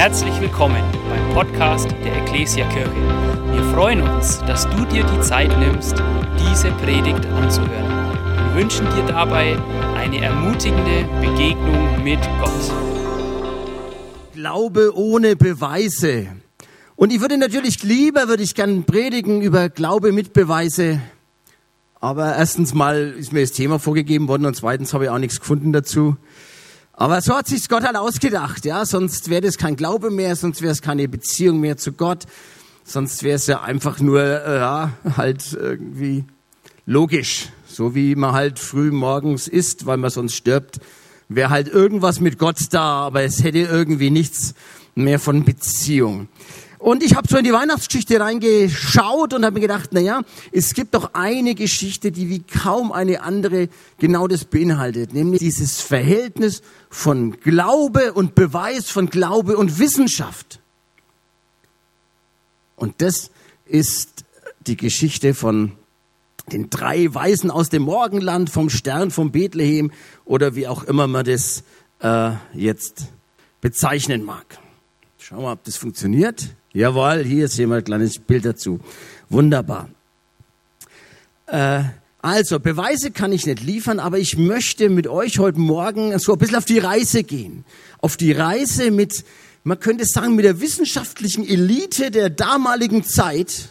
Herzlich 0.00 0.40
willkommen 0.40 0.82
beim 1.10 1.34
Podcast 1.34 1.90
der 2.02 2.22
Ecclesia 2.22 2.66
Kirche. 2.70 2.90
Wir 3.52 3.62
freuen 3.74 4.00
uns, 4.00 4.38
dass 4.46 4.66
du 4.70 4.86
dir 4.86 5.04
die 5.04 5.20
Zeit 5.20 5.50
nimmst, 5.58 6.02
diese 6.38 6.70
Predigt 6.70 7.26
anzuhören. 7.26 8.14
Wir 8.46 8.62
wünschen 8.62 8.86
dir 8.96 9.04
dabei 9.06 9.58
eine 9.98 10.22
ermutigende 10.22 11.04
Begegnung 11.20 12.02
mit 12.02 12.18
Gott. 12.40 12.72
Glaube 14.32 14.96
ohne 14.96 15.36
Beweise. 15.36 16.28
Und 16.96 17.12
ich 17.12 17.20
würde 17.20 17.36
natürlich 17.36 17.82
lieber, 17.82 18.26
würde 18.26 18.42
ich 18.42 18.54
gern 18.54 18.84
predigen 18.84 19.42
über 19.42 19.68
Glaube 19.68 20.12
mit 20.12 20.32
Beweise. 20.32 21.02
Aber 22.00 22.34
erstens 22.36 22.72
mal 22.72 23.14
ist 23.18 23.34
mir 23.34 23.42
das 23.42 23.52
Thema 23.52 23.78
vorgegeben 23.78 24.28
worden 24.28 24.46
und 24.46 24.56
zweitens 24.56 24.94
habe 24.94 25.04
ich 25.04 25.10
auch 25.10 25.18
nichts 25.18 25.40
gefunden 25.40 25.74
dazu. 25.74 26.16
Aber 27.00 27.22
so 27.22 27.34
hat 27.34 27.46
sich 27.46 27.66
Gott 27.70 27.82
halt 27.82 27.96
ausgedacht, 27.96 28.66
ja. 28.66 28.84
Sonst 28.84 29.30
wäre 29.30 29.40
das 29.40 29.56
kein 29.56 29.74
Glaube 29.74 30.10
mehr, 30.10 30.36
sonst 30.36 30.60
wäre 30.60 30.72
es 30.72 30.82
keine 30.82 31.08
Beziehung 31.08 31.58
mehr 31.58 31.78
zu 31.78 31.92
Gott, 31.92 32.26
sonst 32.84 33.22
wäre 33.22 33.36
es 33.36 33.46
ja 33.46 33.62
einfach 33.62 34.00
nur, 34.00 34.20
äh, 34.20 34.58
ja, 34.58 34.92
halt 35.16 35.54
irgendwie 35.54 36.26
logisch. 36.84 37.48
So 37.66 37.94
wie 37.94 38.14
man 38.16 38.34
halt 38.34 38.58
früh 38.58 38.90
morgens 38.90 39.48
isst, 39.48 39.86
weil 39.86 39.96
man 39.96 40.10
sonst 40.10 40.34
stirbt, 40.34 40.78
wäre 41.30 41.48
halt 41.48 41.68
irgendwas 41.68 42.20
mit 42.20 42.38
Gott 42.38 42.58
da, 42.70 43.06
aber 43.06 43.22
es 43.22 43.42
hätte 43.42 43.60
irgendwie 43.60 44.10
nichts 44.10 44.52
mehr 44.94 45.18
von 45.18 45.42
Beziehung. 45.46 46.28
Und 46.80 47.02
ich 47.02 47.14
habe 47.14 47.28
so 47.28 47.36
in 47.36 47.44
die 47.44 47.52
Weihnachtsgeschichte 47.52 48.18
reingeschaut 48.18 49.34
und 49.34 49.44
habe 49.44 49.54
mir 49.54 49.60
gedacht, 49.60 49.90
na 49.92 50.00
ja, 50.00 50.22
es 50.50 50.72
gibt 50.72 50.94
doch 50.94 51.12
eine 51.12 51.54
Geschichte, 51.54 52.10
die 52.10 52.30
wie 52.30 52.40
kaum 52.40 52.90
eine 52.90 53.22
andere 53.22 53.68
genau 53.98 54.26
das 54.26 54.46
beinhaltet, 54.46 55.12
nämlich 55.12 55.40
dieses 55.40 55.82
Verhältnis 55.82 56.62
von 56.90 57.40
Glaube 57.40 58.12
und 58.12 58.34
Beweis, 58.34 58.90
von 58.90 59.08
Glaube 59.08 59.56
und 59.56 59.78
Wissenschaft. 59.78 60.60
Und 62.76 63.00
das 63.00 63.30
ist 63.64 64.24
die 64.66 64.76
Geschichte 64.76 65.32
von 65.32 65.72
den 66.52 66.68
drei 66.68 67.14
Weisen 67.14 67.50
aus 67.50 67.68
dem 67.68 67.82
Morgenland, 67.82 68.50
vom 68.50 68.68
Stern 68.68 69.12
von 69.12 69.30
Bethlehem 69.30 69.92
oder 70.24 70.56
wie 70.56 70.66
auch 70.66 70.82
immer 70.84 71.06
man 71.06 71.24
das 71.24 71.62
äh, 72.00 72.32
jetzt 72.54 73.06
bezeichnen 73.60 74.24
mag. 74.24 74.58
Schauen 75.18 75.38
wir 75.38 75.44
mal, 75.44 75.52
ob 75.52 75.64
das 75.64 75.76
funktioniert. 75.76 76.56
Jawohl, 76.72 77.22
hier 77.24 77.44
ist 77.44 77.56
jemand 77.56 77.82
ein 77.82 77.84
kleines 77.84 78.18
Bild 78.18 78.44
dazu. 78.44 78.80
Wunderbar. 79.28 79.90
Äh, 81.46 81.84
also, 82.22 82.60
Beweise 82.60 83.10
kann 83.10 83.32
ich 83.32 83.46
nicht 83.46 83.62
liefern, 83.62 83.98
aber 83.98 84.18
ich 84.18 84.36
möchte 84.36 84.90
mit 84.90 85.06
euch 85.06 85.38
heute 85.38 85.58
Morgen 85.58 86.18
so 86.18 86.32
ein 86.32 86.38
bisschen 86.38 86.56
auf 86.56 86.66
die 86.66 86.78
Reise 86.78 87.22
gehen. 87.24 87.64
Auf 87.98 88.18
die 88.18 88.32
Reise 88.32 88.90
mit, 88.90 89.24
man 89.64 89.80
könnte 89.80 90.04
sagen, 90.04 90.34
mit 90.34 90.44
der 90.44 90.60
wissenschaftlichen 90.60 91.48
Elite 91.48 92.10
der 92.10 92.28
damaligen 92.28 93.04
Zeit 93.04 93.70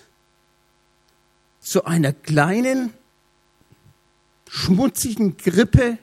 zu 1.59 1.85
einer 1.85 2.11
kleinen, 2.11 2.91
schmutzigen 4.49 5.37
Grippe, 5.37 5.99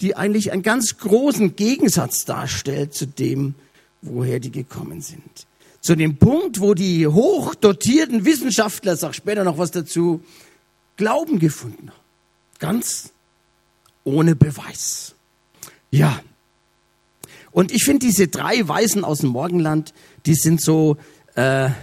die 0.00 0.16
eigentlich 0.16 0.52
einen 0.52 0.62
ganz 0.62 0.96
großen 0.96 1.54
Gegensatz 1.54 2.24
darstellt 2.24 2.94
zu 2.94 3.06
dem, 3.06 3.54
woher 4.00 4.40
die 4.40 4.52
gekommen 4.52 5.02
sind 5.02 5.46
zu 5.80 5.94
dem 5.94 6.16
Punkt, 6.16 6.60
wo 6.60 6.74
die 6.74 7.06
hochdotierten 7.06 8.24
Wissenschaftler, 8.24 8.96
sag 8.96 9.14
später 9.14 9.44
noch 9.44 9.58
was 9.58 9.70
dazu, 9.70 10.20
Glauben 10.98 11.38
gefunden. 11.38 11.90
Ganz 12.58 13.12
ohne 14.04 14.36
Beweis. 14.36 15.14
Ja. 15.90 16.20
Und 17.52 17.72
ich 17.72 17.84
finde 17.84 18.04
diese 18.04 18.28
drei 18.28 18.66
Weisen 18.68 19.04
aus 19.04 19.20
dem 19.20 19.30
Morgenland, 19.30 19.94
die 20.26 20.34
sind 20.34 20.60
so 20.60 20.98
äh, 21.34 21.40
eine 21.40 21.74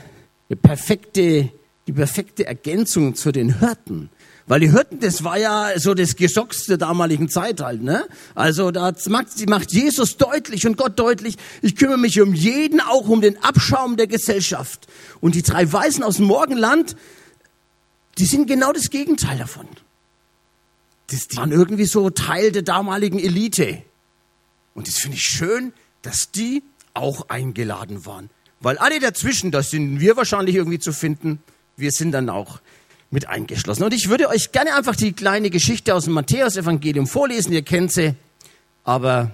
perfekte, 0.61 1.49
die 1.87 1.93
perfekte 1.93 2.45
Ergänzung 2.45 3.15
zu 3.15 3.31
den 3.31 3.59
Hirten. 3.59 4.09
Weil 4.47 4.59
die 4.59 4.71
Hirten, 4.71 4.99
das 4.99 5.23
war 5.23 5.39
ja 5.39 5.71
so 5.77 5.95
das 5.95 6.17
Gesocks 6.17 6.65
der 6.65 6.77
damaligen 6.77 7.29
Zeit 7.29 7.61
halt, 7.61 7.81
ne? 7.81 8.05
Also 8.35 8.69
da 8.69 8.93
macht, 9.07 9.49
macht 9.49 9.71
Jesus 9.71 10.17
deutlich 10.17 10.67
und 10.67 10.77
Gott 10.77 10.99
deutlich, 10.99 11.37
ich 11.63 11.75
kümmere 11.75 11.97
mich 11.97 12.21
um 12.21 12.33
jeden, 12.33 12.79
auch 12.79 13.07
um 13.07 13.21
den 13.21 13.41
Abschaum 13.41 13.97
der 13.97 14.05
Gesellschaft. 14.05 14.87
Und 15.19 15.33
die 15.33 15.41
drei 15.41 15.71
Weisen 15.71 16.03
aus 16.03 16.17
dem 16.17 16.25
Morgenland, 16.25 16.95
die 18.17 18.25
sind 18.25 18.47
genau 18.47 18.71
das 18.71 18.89
Gegenteil 18.89 19.37
davon. 19.37 19.67
Die 21.11 21.17
waren 21.35 21.51
irgendwie 21.51 21.85
so 21.85 22.09
Teil 22.09 22.51
der 22.51 22.63
damaligen 22.63 23.19
Elite. 23.19 23.83
Und 24.73 24.87
das 24.87 24.95
finde 24.95 25.17
ich 25.17 25.25
schön, 25.25 25.73
dass 26.01 26.31
die 26.31 26.63
auch 26.93 27.29
eingeladen 27.29 28.05
waren. 28.05 28.29
Weil 28.59 28.77
alle 28.77 28.99
dazwischen, 28.99 29.51
das 29.51 29.69
sind 29.69 29.99
wir 29.99 30.17
wahrscheinlich 30.17 30.55
irgendwie 30.55 30.79
zu 30.79 30.93
finden, 30.93 31.39
wir 31.77 31.91
sind 31.91 32.11
dann 32.11 32.29
auch 32.29 32.61
mit 33.11 33.27
eingeschlossen. 33.27 33.83
Und 33.83 33.93
ich 33.93 34.09
würde 34.09 34.29
euch 34.29 34.51
gerne 34.51 34.75
einfach 34.75 34.95
die 34.95 35.13
kleine 35.13 35.49
Geschichte 35.49 35.93
aus 35.93 36.05
dem 36.05 36.13
Matthäusevangelium 36.13 37.07
vorlesen. 37.07 37.53
Ihr 37.53 37.61
kennt 37.61 37.93
sie, 37.93 38.15
aber 38.83 39.31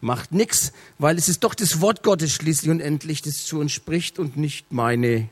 macht 0.00 0.32
nichts, 0.32 0.72
weil 0.98 1.16
es 1.16 1.28
ist 1.28 1.44
doch 1.44 1.54
das 1.54 1.80
Wort 1.80 2.02
Gottes 2.02 2.32
schließlich 2.32 2.70
und 2.70 2.80
endlich, 2.80 3.22
das 3.22 3.44
zu 3.44 3.60
uns 3.60 3.72
spricht 3.72 4.18
und 4.18 4.36
nicht 4.36 4.72
meine 4.72 5.28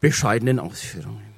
bescheidenen 0.00 0.58
Ausführungen. 0.58 1.37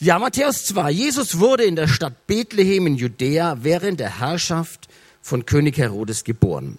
Ja, 0.00 0.18
Matthäus 0.18 0.64
2. 0.66 0.90
Jesus 0.90 1.38
wurde 1.38 1.62
in 1.62 1.76
der 1.76 1.86
Stadt 1.86 2.26
Bethlehem 2.26 2.88
in 2.88 2.96
Judäa 2.96 3.58
während 3.62 4.00
der 4.00 4.18
Herrschaft 4.18 4.88
von 5.22 5.46
König 5.46 5.78
Herodes 5.78 6.24
geboren. 6.24 6.78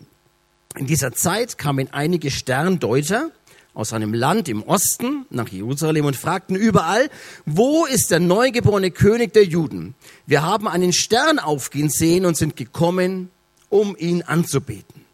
In 0.78 0.86
dieser 0.86 1.14
Zeit 1.14 1.58
kamen 1.58 1.88
einige 1.94 2.30
Sterndeuter 2.30 3.32
aus 3.74 3.94
einem 3.94 4.14
Land 4.14 4.50
im 4.50 4.64
Osten 4.64 5.26
nach 5.30 5.48
Jerusalem 5.48 6.04
und 6.04 6.18
fragten 6.18 6.58
überall, 6.58 7.10
wo 7.46 7.86
ist 7.86 8.12
der 8.12 8.20
neugeborene 8.20 8.92
König 8.92 9.32
der 9.32 9.46
Juden? 9.46 9.96
Wir 10.26 10.44
haben 10.44 10.68
einen 10.68 10.92
Stern 10.92 11.40
aufgehen 11.40 11.90
sehen 11.90 12.26
und 12.26 12.36
sind 12.36 12.58
gekommen, 12.58 13.32
um 13.70 13.96
ihn 13.98 14.24
anzubeten. 14.24 15.06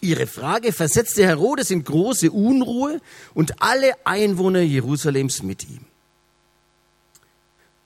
Ihre 0.00 0.26
Frage 0.26 0.72
versetzte 0.72 1.24
Herodes 1.24 1.70
in 1.70 1.84
große 1.84 2.32
Unruhe 2.32 3.00
und 3.34 3.62
alle 3.62 3.92
Einwohner 4.04 4.62
Jerusalems 4.62 5.44
mit 5.44 5.62
ihm. 5.68 5.86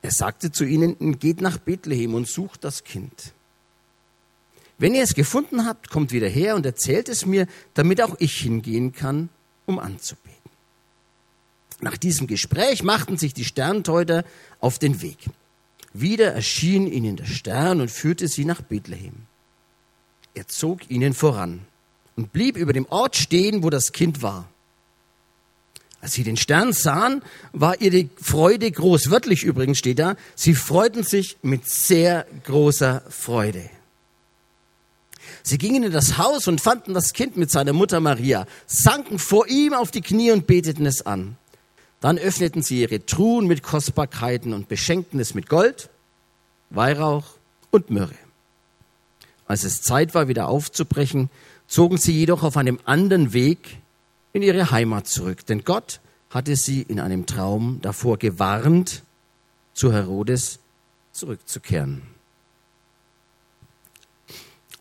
Er 0.03 0.11
sagte 0.11 0.53
zu 0.53 0.65
ihnen, 0.65 1.19
geht 1.19 1.41
nach 1.41 1.59
Bethlehem 1.59 2.15
und 2.15 2.29
sucht 2.29 2.65
das 2.65 2.85
Kind. 2.85 3.33
Wenn 4.79 4.95
ihr 4.95 5.03
es 5.03 5.15
gefunden 5.15 5.67
habt, 5.67 5.91
kommt 5.91 6.13
wieder 6.13 6.29
her 6.29 6.55
und 6.55 6.65
erzählt 6.65 7.09
es 7.09 7.27
mir, 7.27 7.49
damit 7.75 8.01
auch 8.01 8.15
ich 8.21 8.37
hingehen 8.39 8.93
kann 8.93 9.29
um 9.67 9.79
anzubeten. 9.79 10.39
Nach 11.81 11.97
diesem 11.97 12.27
Gespräch 12.27 12.83
machten 12.83 13.19
sich 13.19 13.35
die 13.35 13.45
Sternteuter 13.45 14.25
auf 14.61 14.79
den 14.79 15.03
Weg. 15.03 15.19
Wieder 15.93 16.33
erschien 16.33 16.87
ihnen 16.87 17.17
der 17.17 17.27
Stern 17.27 17.81
und 17.81 17.91
führte 17.91 18.29
sie 18.29 18.45
nach 18.45 18.63
Bethlehem. 18.63 19.27
Er 20.35 20.47
zog 20.49 20.91
ihnen 20.91 21.15
voran 21.15 21.61
und 22.17 22.33
blieb 22.33 22.57
über 22.57 22.73
dem 22.73 22.87
Ort 22.87 23.17
stehen, 23.17 23.63
wo 23.63 23.71
das 23.71 23.93
Kind 23.93 24.23
war. 24.23 24.49
Als 26.01 26.13
sie 26.13 26.23
den 26.23 26.37
Stern 26.37 26.73
sahen, 26.73 27.23
war 27.53 27.81
ihre 27.81 28.09
Freude 28.21 28.71
groß. 28.71 29.11
Wörtlich 29.11 29.43
übrigens 29.43 29.79
steht 29.79 29.99
da, 29.99 30.17
sie 30.37 30.55
freuten 30.55 31.03
sich 31.03 31.37
mit 31.43 31.69
sehr 31.69 32.27
großer 32.45 33.03
Freude. 33.09 33.69
Sie 35.43 35.59
gingen 35.59 35.83
in 35.83 35.93
das 35.93 36.19
Haus 36.19 36.47
und 36.47 36.61
fanden 36.61 36.95
das 36.95 37.13
Kind 37.13 37.37
mit 37.37 37.51
seiner 37.51 37.73
Mutter 37.73 38.01
Maria, 38.01 38.47
sanken 38.67 39.19
vor 39.19 39.49
ihm 39.49 39.73
auf 39.73 39.91
die 39.91 40.01
Knie 40.01 40.31
und 40.31 40.47
beteten 40.47 40.87
es 40.87 41.05
an. 41.05 41.37
Dann 42.01 42.19
öffneten 42.19 42.63
sie 42.63 42.83
ihre 42.83 43.05
Truhen 43.05 43.47
mit 43.47 43.63
Kostbarkeiten 43.63 44.53
und 44.53 44.69
beschenkten 44.69 45.19
es 45.19 45.35
mit 45.35 45.49
Gold, 45.49 45.91
Weihrauch 46.71 47.25
und 47.71 47.91
Myrrhe. 47.91 48.15
Als 49.47 49.65
es 49.65 49.83
Zeit 49.83 50.15
war, 50.15 50.29
wieder 50.29 50.49
aufzubrechen, 50.49 51.31
zogen 51.67 51.97
sie 51.97 52.13
jedoch 52.13 52.43
auf 52.43 52.57
einem 52.57 52.79
anderen 52.85 53.33
Weg 53.33 53.79
in 54.33 54.43
ihre 54.43 54.71
Heimat 54.71 55.07
zurück, 55.09 55.47
denn 55.47 55.65
Gott 55.65 56.01
hatte 56.31 56.57
sie 56.57 56.83
in 56.83 57.01
einem 57.01 57.27
Traum 57.27 57.79
davor 57.83 58.19
gewarnt, 58.19 59.03
zu 59.75 59.93
Herodes 59.93 60.59
zurückzukehren. 61.13 62.03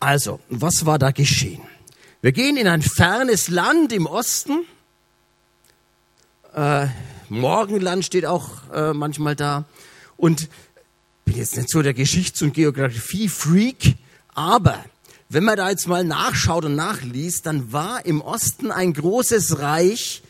Also, 0.00 0.40
was 0.48 0.86
war 0.86 0.98
da 0.98 1.10
geschehen? 1.10 1.62
Wir 2.20 2.32
gehen 2.32 2.56
in 2.56 2.68
ein 2.68 2.82
fernes 2.82 3.48
Land 3.48 3.92
im 3.92 4.06
Osten. 4.06 4.64
Äh, 6.54 6.88
Morgenland 7.28 8.04
steht 8.04 8.26
auch 8.26 8.70
äh, 8.72 8.92
manchmal 8.92 9.36
da. 9.36 9.64
Und 10.16 10.48
bin 11.24 11.36
jetzt 11.36 11.56
nicht 11.56 11.70
so 11.70 11.82
der 11.82 11.94
Geschichts- 11.94 12.42
und 12.42 12.54
Geografie-Freak, 12.54 13.96
aber 14.34 14.84
wenn 15.28 15.44
man 15.44 15.56
da 15.56 15.68
jetzt 15.68 15.86
mal 15.86 16.04
nachschaut 16.04 16.64
und 16.64 16.74
nachliest, 16.74 17.46
dann 17.46 17.72
war 17.72 18.04
im 18.06 18.20
Osten 18.20 18.70
ein 18.70 18.94
großes 18.94 19.58
Reich, 19.58 20.22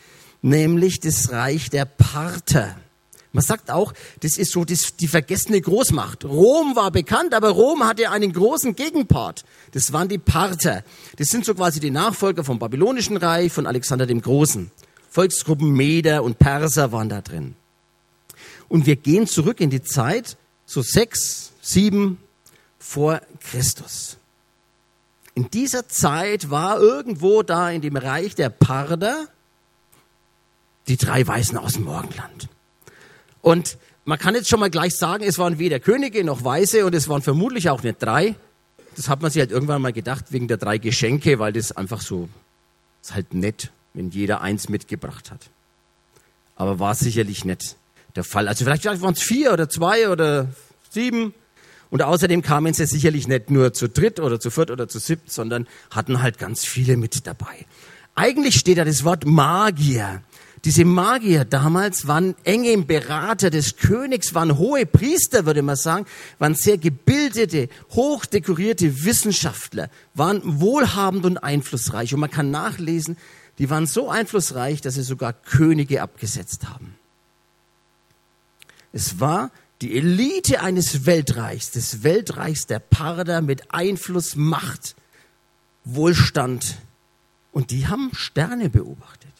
nämlich 0.42 1.00
das 1.00 1.30
Reich 1.30 1.70
der 1.70 1.84
Parther. 1.84 2.76
Man 3.32 3.44
sagt 3.44 3.70
auch, 3.70 3.92
das 4.20 4.38
ist 4.38 4.52
so 4.52 4.64
die 4.64 5.06
vergessene 5.06 5.60
Großmacht. 5.60 6.24
Rom 6.24 6.74
war 6.74 6.90
bekannt, 6.90 7.34
aber 7.34 7.50
Rom 7.50 7.84
hatte 7.84 8.10
einen 8.10 8.32
großen 8.32 8.74
Gegenpart. 8.74 9.44
Das 9.72 9.92
waren 9.92 10.08
die 10.08 10.18
Parther. 10.18 10.82
Das 11.16 11.28
sind 11.28 11.44
so 11.44 11.54
quasi 11.54 11.78
die 11.78 11.90
Nachfolger 11.90 12.42
vom 12.42 12.58
Babylonischen 12.58 13.16
Reich, 13.16 13.52
von 13.52 13.66
Alexander 13.66 14.06
dem 14.06 14.22
Großen. 14.22 14.70
Volksgruppen 15.10 15.72
Meder 15.72 16.22
und 16.24 16.38
Perser 16.38 16.90
waren 16.90 17.08
da 17.08 17.20
drin. 17.20 17.54
Und 18.68 18.86
wir 18.86 18.96
gehen 18.96 19.26
zurück 19.26 19.60
in 19.60 19.70
die 19.70 19.82
Zeit, 19.82 20.36
so 20.66 20.82
sechs, 20.82 21.52
sieben 21.60 22.18
vor 22.78 23.20
Christus. 23.40 24.17
In 25.38 25.48
dieser 25.52 25.86
Zeit 25.86 26.50
war 26.50 26.80
irgendwo 26.80 27.44
da 27.44 27.70
in 27.70 27.80
dem 27.80 27.94
Reich 27.94 28.34
der 28.34 28.48
Parder 28.50 29.28
die 30.88 30.96
drei 30.96 31.24
Weißen 31.24 31.56
aus 31.56 31.74
dem 31.74 31.84
Morgenland. 31.84 32.48
Und 33.40 33.78
man 34.04 34.18
kann 34.18 34.34
jetzt 34.34 34.48
schon 34.48 34.58
mal 34.58 34.68
gleich 34.68 34.96
sagen, 34.96 35.22
es 35.22 35.38
waren 35.38 35.60
weder 35.60 35.78
Könige 35.78 36.24
noch 36.24 36.42
Weiße 36.42 36.84
und 36.84 36.92
es 36.92 37.08
waren 37.08 37.22
vermutlich 37.22 37.70
auch 37.70 37.84
nicht 37.84 38.02
drei. 38.02 38.34
Das 38.96 39.08
hat 39.08 39.22
man 39.22 39.30
sich 39.30 39.38
halt 39.38 39.52
irgendwann 39.52 39.80
mal 39.80 39.92
gedacht 39.92 40.24
wegen 40.30 40.48
der 40.48 40.56
drei 40.56 40.78
Geschenke, 40.78 41.38
weil 41.38 41.52
das 41.52 41.70
einfach 41.70 42.00
so 42.00 42.28
ist 43.00 43.14
halt 43.14 43.32
nett, 43.32 43.70
wenn 43.94 44.10
jeder 44.10 44.40
eins 44.40 44.68
mitgebracht 44.68 45.30
hat. 45.30 45.50
Aber 46.56 46.80
war 46.80 46.96
sicherlich 46.96 47.44
nicht 47.44 47.76
der 48.16 48.24
Fall. 48.24 48.48
Also 48.48 48.64
vielleicht 48.64 48.86
waren 48.86 49.14
es 49.14 49.22
vier 49.22 49.52
oder 49.52 49.68
zwei 49.68 50.08
oder 50.08 50.48
sieben. 50.90 51.32
Und 51.90 52.02
außerdem 52.02 52.42
kamen 52.42 52.74
sie 52.74 52.86
sicherlich 52.86 53.28
nicht 53.28 53.50
nur 53.50 53.72
zu 53.72 53.88
dritt 53.88 54.20
oder 54.20 54.38
zu 54.40 54.50
viert 54.50 54.70
oder 54.70 54.88
zu 54.88 54.98
siebt, 54.98 55.30
sondern 55.30 55.66
hatten 55.90 56.22
halt 56.22 56.38
ganz 56.38 56.64
viele 56.64 56.96
mit 56.96 57.26
dabei. 57.26 57.66
Eigentlich 58.14 58.56
steht 58.56 58.78
da 58.78 58.84
das 58.84 59.04
Wort 59.04 59.24
Magier. 59.24 60.22
Diese 60.64 60.84
Magier 60.84 61.44
damals 61.44 62.08
waren 62.08 62.34
enge 62.42 62.76
Berater 62.78 63.48
des 63.48 63.76
Königs, 63.76 64.34
waren 64.34 64.58
hohe 64.58 64.86
Priester, 64.86 65.46
würde 65.46 65.62
man 65.62 65.76
sagen, 65.76 66.04
waren 66.38 66.56
sehr 66.56 66.78
gebildete, 66.78 67.68
hochdekorierte 67.90 69.04
Wissenschaftler, 69.04 69.88
waren 70.14 70.42
wohlhabend 70.44 71.24
und 71.24 71.38
einflussreich. 71.38 72.12
Und 72.12 72.20
man 72.20 72.30
kann 72.30 72.50
nachlesen, 72.50 73.16
die 73.58 73.70
waren 73.70 73.86
so 73.86 74.10
einflussreich, 74.10 74.80
dass 74.80 74.94
sie 74.94 75.02
sogar 75.02 75.32
Könige 75.32 76.02
abgesetzt 76.02 76.68
haben. 76.68 76.96
Es 78.92 79.20
war 79.20 79.50
die 79.80 79.96
Elite 79.96 80.60
eines 80.60 81.06
Weltreichs, 81.06 81.70
des 81.70 82.02
Weltreichs 82.02 82.66
der 82.66 82.80
Parder 82.80 83.40
mit 83.42 83.72
Einfluss, 83.72 84.34
Macht, 84.34 84.96
Wohlstand. 85.84 86.78
Und 87.52 87.70
die 87.70 87.86
haben 87.86 88.10
Sterne 88.14 88.70
beobachtet. 88.70 89.32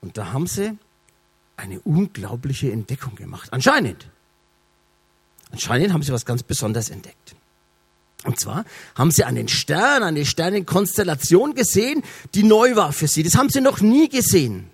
Und 0.00 0.16
da 0.16 0.32
haben 0.32 0.46
sie 0.46 0.78
eine 1.56 1.80
unglaubliche 1.80 2.72
Entdeckung 2.72 3.16
gemacht. 3.16 3.52
Anscheinend. 3.52 4.08
Anscheinend 5.50 5.92
haben 5.92 6.02
sie 6.02 6.12
was 6.12 6.24
ganz 6.24 6.42
Besonderes 6.42 6.88
entdeckt. 6.90 7.34
Und 8.24 8.38
zwar 8.38 8.64
haben 8.94 9.10
sie 9.10 9.24
einen 9.24 9.48
Stern, 9.48 10.02
eine 10.02 10.24
Sternenkonstellation 10.26 11.54
gesehen, 11.54 12.02
die 12.34 12.42
neu 12.42 12.76
war 12.76 12.92
für 12.92 13.08
sie. 13.08 13.22
Das 13.22 13.34
haben 13.34 13.48
sie 13.48 13.60
noch 13.60 13.80
nie 13.80 14.08
gesehen. 14.08 14.70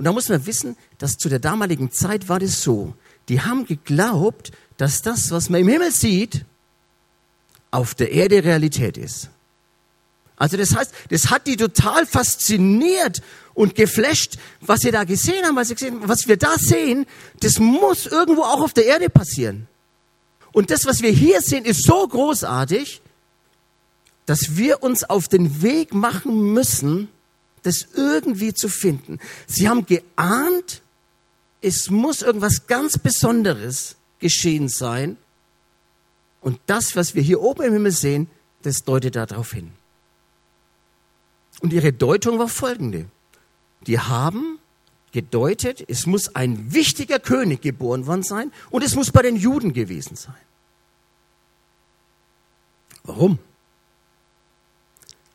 Und 0.00 0.04
da 0.06 0.12
muss 0.12 0.30
man 0.30 0.46
wissen, 0.46 0.78
dass 0.96 1.18
zu 1.18 1.28
der 1.28 1.40
damaligen 1.40 1.92
Zeit 1.92 2.30
war 2.30 2.38
das 2.38 2.62
so. 2.62 2.94
Die 3.28 3.42
haben 3.42 3.66
geglaubt, 3.66 4.50
dass 4.78 5.02
das, 5.02 5.30
was 5.30 5.50
man 5.50 5.60
im 5.60 5.68
Himmel 5.68 5.92
sieht, 5.92 6.46
auf 7.70 7.94
der 7.94 8.10
Erde 8.10 8.42
Realität 8.42 8.96
ist. 8.96 9.28
Also 10.36 10.56
das 10.56 10.74
heißt, 10.74 10.94
das 11.10 11.28
hat 11.28 11.46
die 11.46 11.56
total 11.56 12.06
fasziniert 12.06 13.20
und 13.52 13.74
geflasht, 13.74 14.38
was 14.62 14.80
sie 14.80 14.90
da 14.90 15.04
gesehen 15.04 15.44
haben, 15.44 15.54
weil 15.54 15.66
sie 15.66 15.74
gesehen, 15.74 15.98
was 16.00 16.26
wir 16.26 16.38
da 16.38 16.56
sehen, 16.56 17.04
das 17.40 17.58
muss 17.58 18.06
irgendwo 18.06 18.44
auch 18.44 18.62
auf 18.62 18.72
der 18.72 18.86
Erde 18.86 19.10
passieren. 19.10 19.68
Und 20.52 20.70
das, 20.70 20.86
was 20.86 21.02
wir 21.02 21.10
hier 21.10 21.42
sehen, 21.42 21.66
ist 21.66 21.84
so 21.84 22.08
großartig, 22.08 23.02
dass 24.24 24.56
wir 24.56 24.82
uns 24.82 25.04
auf 25.04 25.28
den 25.28 25.60
Weg 25.60 25.92
machen 25.92 26.54
müssen, 26.54 27.10
das 27.62 27.86
irgendwie 27.94 28.54
zu 28.54 28.68
finden. 28.68 29.18
Sie 29.46 29.68
haben 29.68 29.86
geahnt, 29.86 30.82
es 31.60 31.90
muss 31.90 32.22
irgendwas 32.22 32.66
ganz 32.66 32.98
Besonderes 32.98 33.96
geschehen 34.18 34.68
sein. 34.68 35.16
Und 36.40 36.58
das, 36.66 36.96
was 36.96 37.14
wir 37.14 37.22
hier 37.22 37.40
oben 37.40 37.62
im 37.62 37.72
Himmel 37.74 37.92
sehen, 37.92 38.28
das 38.62 38.78
deutet 38.78 39.16
darauf 39.16 39.52
hin. 39.52 39.72
Und 41.60 41.72
ihre 41.72 41.92
Deutung 41.92 42.38
war 42.38 42.48
folgende. 42.48 43.06
Die 43.86 43.98
haben 43.98 44.58
gedeutet, 45.12 45.84
es 45.88 46.06
muss 46.06 46.34
ein 46.34 46.72
wichtiger 46.72 47.18
König 47.18 47.62
geboren 47.62 48.06
worden 48.06 48.22
sein 48.22 48.52
und 48.70 48.82
es 48.84 48.94
muss 48.94 49.10
bei 49.10 49.22
den 49.22 49.36
Juden 49.36 49.72
gewesen 49.72 50.16
sein. 50.16 50.34
Warum? 53.02 53.38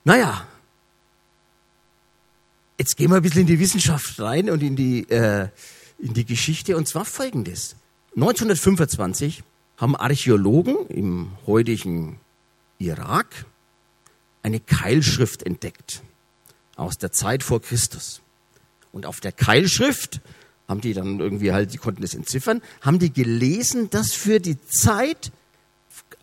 Naja, 0.04 0.48
jetzt 2.78 2.98
gehen 2.98 3.10
wir 3.10 3.18
ein 3.18 3.22
bisschen 3.22 3.42
in 3.42 3.48
die 3.48 3.60
Wissenschaft 3.60 4.20
rein 4.20 4.50
und 4.50 4.62
in 4.62 4.76
die, 4.76 5.10
äh, 5.10 5.50
in 6.00 6.14
die 6.14 6.26
Geschichte 6.26 6.78
und 6.78 6.88
zwar 6.88 7.06
folgendes. 7.06 7.76
1925 8.16 9.44
haben 9.78 9.96
Archäologen 9.96 10.88
im 10.88 11.32
heutigen 11.46 12.20
Irak 12.80 13.46
eine 14.44 14.60
Keilschrift 14.60 15.44
entdeckt 15.44 16.02
aus 16.76 16.98
der 16.98 17.12
Zeit 17.12 17.44
vor 17.44 17.62
Christus. 17.62 18.22
Und 18.92 19.06
auf 19.06 19.20
der 19.20 19.32
Keilschrift 19.32 20.22
haben 20.68 20.82
die 20.82 20.94
dann 20.94 21.20
irgendwie 21.20 21.52
halt, 21.52 21.74
die 21.74 21.78
konnten 21.78 22.02
das 22.02 22.14
entziffern, 22.14 22.62
haben 22.82 23.00
die 23.00 23.12
gelesen, 23.12 23.90
dass 23.90 24.14
für 24.14 24.40
die 24.40 24.60
Zeit, 24.68 25.32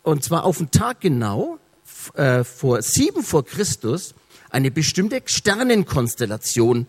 und 0.03 0.25
zwar 0.25 0.45
auf 0.45 0.59
den 0.59 0.71
Tag 0.71 1.01
genau, 1.01 1.59
äh, 2.15 2.45
vor 2.45 2.83
sieben 2.83 3.23
vor 3.23 3.45
Christus, 3.45 4.15
eine 4.53 4.71
bestimmte 4.71 5.23
Sternenkonstellation 5.25 6.87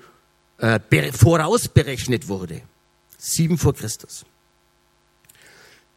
äh, 0.57 0.79
vorausberechnet 1.11 2.27
wurde. 2.27 2.61
Sieben 3.17 3.57
vor 3.57 3.73
Christus. 3.73 4.25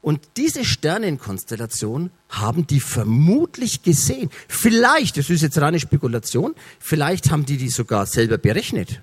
Und 0.00 0.20
diese 0.36 0.64
Sternenkonstellation 0.64 2.10
haben 2.28 2.66
die 2.68 2.78
vermutlich 2.78 3.82
gesehen. 3.82 4.30
Vielleicht, 4.46 5.16
das 5.16 5.28
ist 5.30 5.42
jetzt 5.42 5.58
reine 5.58 5.80
Spekulation, 5.80 6.54
vielleicht 6.78 7.32
haben 7.32 7.44
die 7.44 7.56
die 7.56 7.68
sogar 7.68 8.06
selber 8.06 8.38
berechnet. 8.38 9.00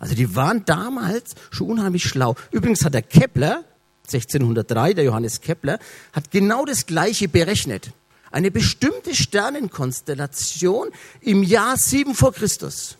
Also 0.00 0.16
die 0.16 0.34
waren 0.34 0.64
damals 0.64 1.36
schon 1.52 1.68
unheimlich 1.68 2.02
schlau. 2.02 2.34
Übrigens 2.50 2.84
hat 2.84 2.94
der 2.94 3.02
Kepler, 3.02 3.62
1603, 4.06 4.94
der 4.94 5.04
Johannes 5.04 5.40
Kepler, 5.40 5.78
hat 6.12 6.32
genau 6.32 6.64
das 6.64 6.86
Gleiche 6.86 7.28
berechnet. 7.28 7.92
Eine 8.30 8.50
bestimmte 8.50 9.14
Sternenkonstellation 9.14 10.90
im 11.20 11.42
Jahr 11.42 11.76
7 11.76 12.14
vor 12.14 12.32
Christus. 12.32 12.96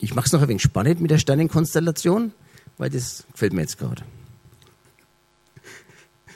Ich 0.00 0.14
mache 0.14 0.26
es 0.26 0.32
noch 0.32 0.42
ein 0.42 0.48
wenig 0.48 0.62
spannend 0.62 1.00
mit 1.00 1.10
der 1.10 1.18
Sternenkonstellation 1.18 2.32
weil 2.78 2.90
das 2.90 3.24
gefällt 3.32 3.52
mir 3.52 3.62
jetzt 3.62 3.76
gerade. 3.76 4.02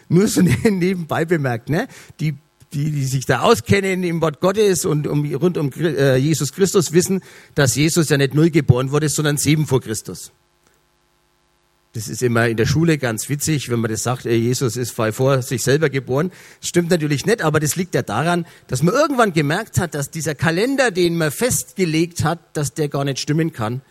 Nur 0.08 0.28
so 0.28 0.42
nebenbei 0.42 1.24
bemerkt, 1.24 1.70
ne? 1.70 1.88
Die, 2.20 2.34
die, 2.72 2.90
die 2.90 3.04
sich 3.04 3.24
da 3.24 3.40
auskennen 3.40 4.02
im 4.02 4.20
Wort 4.20 4.40
Gottes 4.40 4.84
und 4.84 5.06
um, 5.06 5.24
rund 5.34 5.56
um 5.56 5.70
äh, 5.72 6.16
Jesus 6.16 6.52
Christus 6.52 6.92
wissen, 6.92 7.22
dass 7.54 7.76
Jesus 7.76 8.08
ja 8.08 8.18
nicht 8.18 8.34
null 8.34 8.50
geboren 8.50 8.90
wurde, 8.90 9.08
sondern 9.08 9.36
sieben 9.38 9.66
vor 9.66 9.80
Christus. 9.80 10.32
Das 11.94 12.08
ist 12.08 12.22
immer 12.22 12.48
in 12.48 12.56
der 12.56 12.64
Schule 12.64 12.96
ganz 12.96 13.28
witzig, 13.28 13.68
wenn 13.68 13.80
man 13.80 13.90
das 13.90 14.02
sagt, 14.02 14.24
Jesus 14.24 14.76
ist 14.76 14.92
vor 14.92 15.42
sich 15.42 15.62
selber 15.62 15.90
geboren. 15.90 16.32
Das 16.60 16.70
stimmt 16.70 16.88
natürlich 16.88 17.26
nicht, 17.26 17.42
aber 17.42 17.60
das 17.60 17.76
liegt 17.76 17.94
ja 17.94 18.00
daran, 18.00 18.46
dass 18.66 18.82
man 18.82 18.94
irgendwann 18.94 19.34
gemerkt 19.34 19.78
hat, 19.78 19.94
dass 19.94 20.10
dieser 20.10 20.34
Kalender, 20.34 20.90
den 20.90 21.18
man 21.18 21.30
festgelegt 21.30 22.24
hat, 22.24 22.38
dass 22.54 22.72
der 22.72 22.88
gar 22.88 23.04
nicht 23.04 23.18
stimmen 23.18 23.52
kann. 23.52 23.82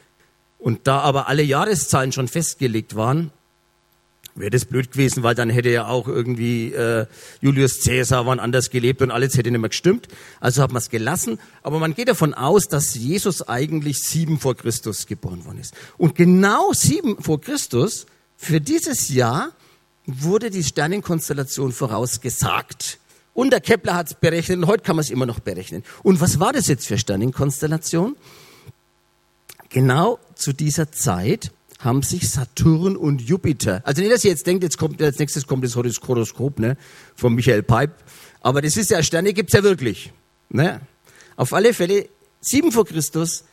Und 0.57 0.87
da 0.87 0.99
aber 0.99 1.27
alle 1.27 1.43
Jahreszahlen 1.43 2.11
schon 2.11 2.27
festgelegt 2.27 2.95
waren, 2.95 3.31
wäre 4.35 4.49
das 4.49 4.65
blöd 4.65 4.91
gewesen, 4.91 5.23
weil 5.23 5.35
dann 5.35 5.49
hätte 5.49 5.69
ja 5.69 5.87
auch 5.87 6.07
irgendwie 6.07 6.73
äh, 6.73 7.05
Julius 7.41 7.83
Caesar 7.83 8.25
wann 8.25 8.39
anders 8.39 8.69
gelebt 8.69 9.01
und 9.01 9.11
alles 9.11 9.37
hätte 9.37 9.51
nicht 9.51 9.59
mehr 9.59 9.69
gestimmt. 9.69 10.07
Also 10.39 10.61
hat 10.61 10.71
man 10.71 10.81
es 10.81 10.89
gelassen. 10.89 11.39
Aber 11.63 11.79
man 11.79 11.93
geht 11.93 12.07
davon 12.07 12.33
aus, 12.33 12.67
dass 12.67 12.95
Jesus 12.95 13.47
eigentlich 13.47 13.99
sieben 13.99 14.39
vor 14.39 14.55
Christus 14.55 15.05
geboren 15.05 15.45
worden 15.45 15.59
ist. 15.59 15.73
Und 15.97 16.15
genau 16.15 16.71
sieben 16.73 17.21
vor 17.21 17.41
Christus, 17.41 18.05
für 18.37 18.61
dieses 18.61 19.09
Jahr, 19.09 19.51
wurde 20.05 20.49
die 20.49 20.63
Sternenkonstellation 20.63 21.71
vorausgesagt. 21.71 22.99
Und 23.33 23.51
der 23.51 23.61
Kepler 23.61 23.95
hat 23.95 24.07
es 24.07 24.13
berechnet 24.15 24.57
und 24.57 24.67
heute 24.67 24.83
kann 24.83 24.95
man 24.95 25.03
es 25.03 25.09
immer 25.09 25.25
noch 25.25 25.39
berechnen. 25.39 25.83
Und 26.03 26.19
was 26.19 26.39
war 26.39 26.53
das 26.53 26.67
jetzt 26.67 26.87
für 26.87 26.97
Sternenkonstellation? 26.97 28.15
Genau 29.69 30.19
zu 30.35 30.51
dieser 30.51 30.91
Zeit 30.91 31.51
haben 31.83 32.03
sich 32.03 32.29
Saturn 32.29 32.95
und 32.95 33.21
Jupiter, 33.21 33.81
also 33.85 34.01
nicht, 34.01 34.13
dass 34.13 34.23
ihr 34.23 34.31
jetzt 34.31 34.45
denkt, 34.45 34.63
jetzt 34.63 34.77
kommt, 34.77 35.01
als 35.01 35.19
nächstes 35.19 35.47
kommt 35.47 35.63
das 35.63 35.75
Horoskop, 35.75 36.59
ne, 36.59 36.77
von 37.15 37.33
Michael 37.33 37.63
Peip, 37.63 37.91
aber 38.41 38.61
das 38.61 38.77
ist 38.77 38.91
ja, 38.91 39.01
Sterne 39.01 39.33
gibt's 39.33 39.53
ja 39.53 39.63
wirklich, 39.63 40.13
ne. 40.49 40.81
Auf 41.35 41.53
alle 41.53 41.73
Fälle, 41.73 42.07
sieben 42.39 42.71
vor 42.71 42.85
Christus, 42.85 43.45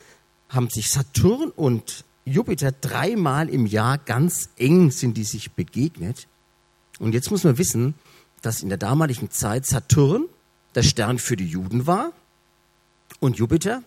haben 0.49 0.69
sich 0.69 0.89
Saturn 0.89 1.51
und 1.55 2.03
Jupiter 2.25 2.71
dreimal 2.71 3.49
im 3.49 3.65
Jahr 3.65 3.97
ganz 3.97 4.49
eng 4.57 4.91
sind 4.91 5.17
die 5.17 5.23
sich 5.23 5.51
begegnet. 5.51 6.27
Und 6.99 7.13
jetzt 7.13 7.31
muss 7.31 7.43
man 7.43 7.57
wissen, 7.57 7.95
dass 8.41 8.61
in 8.61 8.69
der 8.69 8.77
damaligen 8.77 9.31
Zeit 9.31 9.65
Saturn 9.65 10.25
der 10.75 10.83
Stern 10.83 11.17
für 11.17 11.35
die 11.35 11.47
Juden 11.47 11.87
war 11.87 12.11
und 13.19 13.37
Jupiter 13.37 13.83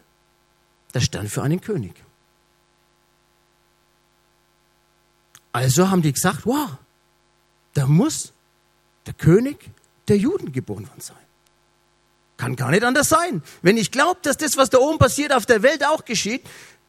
der 0.94 1.00
Stern 1.00 1.28
für 1.28 1.42
einen 1.42 1.60
König. 1.60 1.94
Also 5.52 5.90
haben 5.90 6.02
die 6.02 6.12
gesagt, 6.12 6.46
wow, 6.46 6.70
da 7.74 7.86
muss 7.86 8.32
der 9.06 9.14
König 9.14 9.70
der 10.08 10.16
Juden 10.16 10.52
geboren 10.52 10.88
worden 10.88 11.00
sein. 11.00 11.16
Kann 12.36 12.56
gar 12.56 12.70
nicht 12.70 12.82
anders 12.82 13.08
sein. 13.08 13.42
Wenn 13.60 13.76
ich 13.76 13.90
glaube, 13.90 14.20
dass 14.22 14.36
das, 14.36 14.56
was 14.56 14.70
da 14.70 14.78
oben 14.78 14.98
passiert, 14.98 15.32
auf 15.32 15.46
der 15.46 15.62
Welt 15.62 15.84
auch 15.86 16.04
geschieht, 16.04 16.42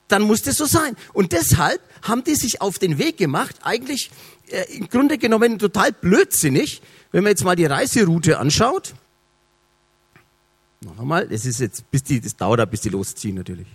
dann 0.07 0.23
muss 0.23 0.41
das 0.41 0.57
so 0.57 0.65
sein. 0.65 0.95
Und 1.13 1.31
deshalb 1.31 1.81
haben 2.01 2.23
die 2.23 2.35
sich 2.35 2.61
auf 2.61 2.79
den 2.79 2.97
Weg 2.97 3.17
gemacht, 3.17 3.57
eigentlich 3.61 4.11
äh, 4.49 4.63
im 4.75 4.89
Grunde 4.89 5.17
genommen 5.17 5.59
total 5.59 5.91
blödsinnig, 5.91 6.81
wenn 7.11 7.23
man 7.23 7.31
jetzt 7.31 7.43
mal 7.43 7.55
die 7.55 7.65
Reiseroute 7.65 8.39
anschaut. 8.39 8.93
Noch 10.81 10.99
einmal, 10.99 11.27
das 11.27 11.45
ist 11.45 11.59
jetzt, 11.59 11.89
bis 11.91 12.03
die, 12.03 12.19
das 12.19 12.35
dauert, 12.35 12.69
bis 12.69 12.81
die 12.81 12.89
losziehen 12.89 13.35
natürlich. 13.35 13.67